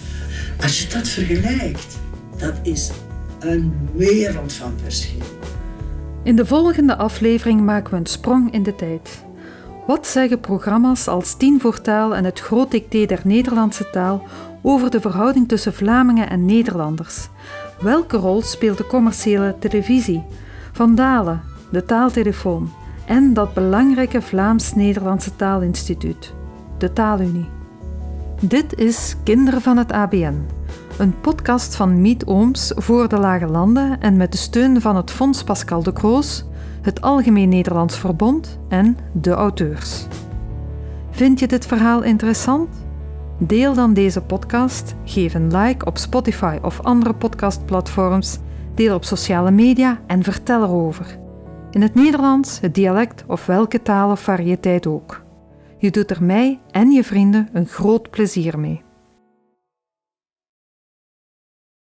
als 0.62 0.82
je 0.82 0.88
dat 0.88 1.08
vergelijkt, 1.08 1.98
Dat 2.36 2.54
is 2.62 2.90
een 3.40 3.72
wereld 3.94 4.52
van 4.52 4.72
verschil. 4.82 5.20
In 6.22 6.36
de 6.36 6.46
volgende 6.46 6.96
aflevering 6.96 7.60
maken 7.60 7.90
we 7.90 7.96
een 7.96 8.06
sprong 8.06 8.52
in 8.52 8.62
de 8.62 8.74
tijd. 8.74 9.24
Wat 9.86 10.06
zeggen 10.06 10.40
programma's 10.40 11.08
als 11.08 11.36
Tien 11.36 11.60
voor 11.60 11.80
Taal 11.80 12.16
en 12.16 12.24
het 12.24 12.40
Groot 12.40 12.70
Dicté 12.70 13.06
der 13.06 13.20
Nederlandse 13.24 13.90
taal 13.90 14.26
over 14.62 14.90
de 14.90 15.00
verhouding 15.00 15.48
tussen 15.48 15.74
Vlamingen 15.74 16.30
en 16.30 16.44
Nederlanders? 16.44 17.28
Welke 17.80 18.16
rol 18.16 18.42
speelt 18.42 18.78
de 18.78 18.86
commerciële 18.86 19.54
televisie? 19.58 20.22
Van 20.72 20.94
Dalen, 20.94 21.42
de 21.70 21.84
taaltelefoon 21.84 22.70
en 23.06 23.34
dat 23.34 23.54
belangrijke 23.54 24.22
Vlaams-Nederlandse 24.22 25.36
Taalinstituut, 25.36 26.34
de 26.78 26.92
Taalunie. 26.92 27.48
Dit 28.40 28.78
is 28.78 29.16
Kinderen 29.24 29.60
van 29.60 29.76
het 29.76 29.92
ABN, 29.92 30.46
een 30.98 31.20
podcast 31.20 31.76
van 31.76 32.00
Miet 32.00 32.26
Ooms 32.26 32.72
voor 32.76 33.08
de 33.08 33.18
Lage 33.18 33.46
Landen 33.46 34.00
en 34.00 34.16
met 34.16 34.32
de 34.32 34.38
steun 34.38 34.80
van 34.80 34.96
het 34.96 35.10
Fonds 35.10 35.44
Pascal 35.44 35.82
de 35.82 35.92
Kroos, 35.92 36.44
het 36.82 37.00
Algemeen 37.00 37.48
Nederlands 37.48 37.98
Verbond 37.98 38.58
en 38.68 38.96
de 39.12 39.30
auteurs. 39.30 40.06
Vind 41.10 41.38
je 41.38 41.46
dit 41.46 41.66
verhaal 41.66 42.02
interessant? 42.02 42.68
Deel 43.38 43.74
dan 43.74 43.94
deze 43.94 44.20
podcast, 44.20 44.94
geef 45.04 45.34
een 45.34 45.56
like 45.56 45.84
op 45.84 45.98
Spotify 45.98 46.58
of 46.62 46.80
andere 46.82 47.14
podcastplatforms, 47.14 48.38
deel 48.74 48.94
op 48.94 49.04
sociale 49.04 49.50
media 49.50 50.00
en 50.06 50.22
vertel 50.22 50.62
erover. 50.62 51.25
In 51.76 51.82
het 51.82 51.94
Nederlands, 51.94 52.60
het 52.60 52.74
dialect 52.74 53.24
of 53.26 53.46
welke 53.46 53.82
taal 53.82 54.10
of 54.10 54.20
variëteit 54.20 54.86
ook. 54.86 55.22
Je 55.78 55.90
doet 55.90 56.10
er 56.10 56.24
mij 56.24 56.60
en 56.70 56.90
je 56.90 57.04
vrienden 57.04 57.48
een 57.52 57.66
groot 57.66 58.10
plezier 58.10 58.58
mee. 58.58 58.85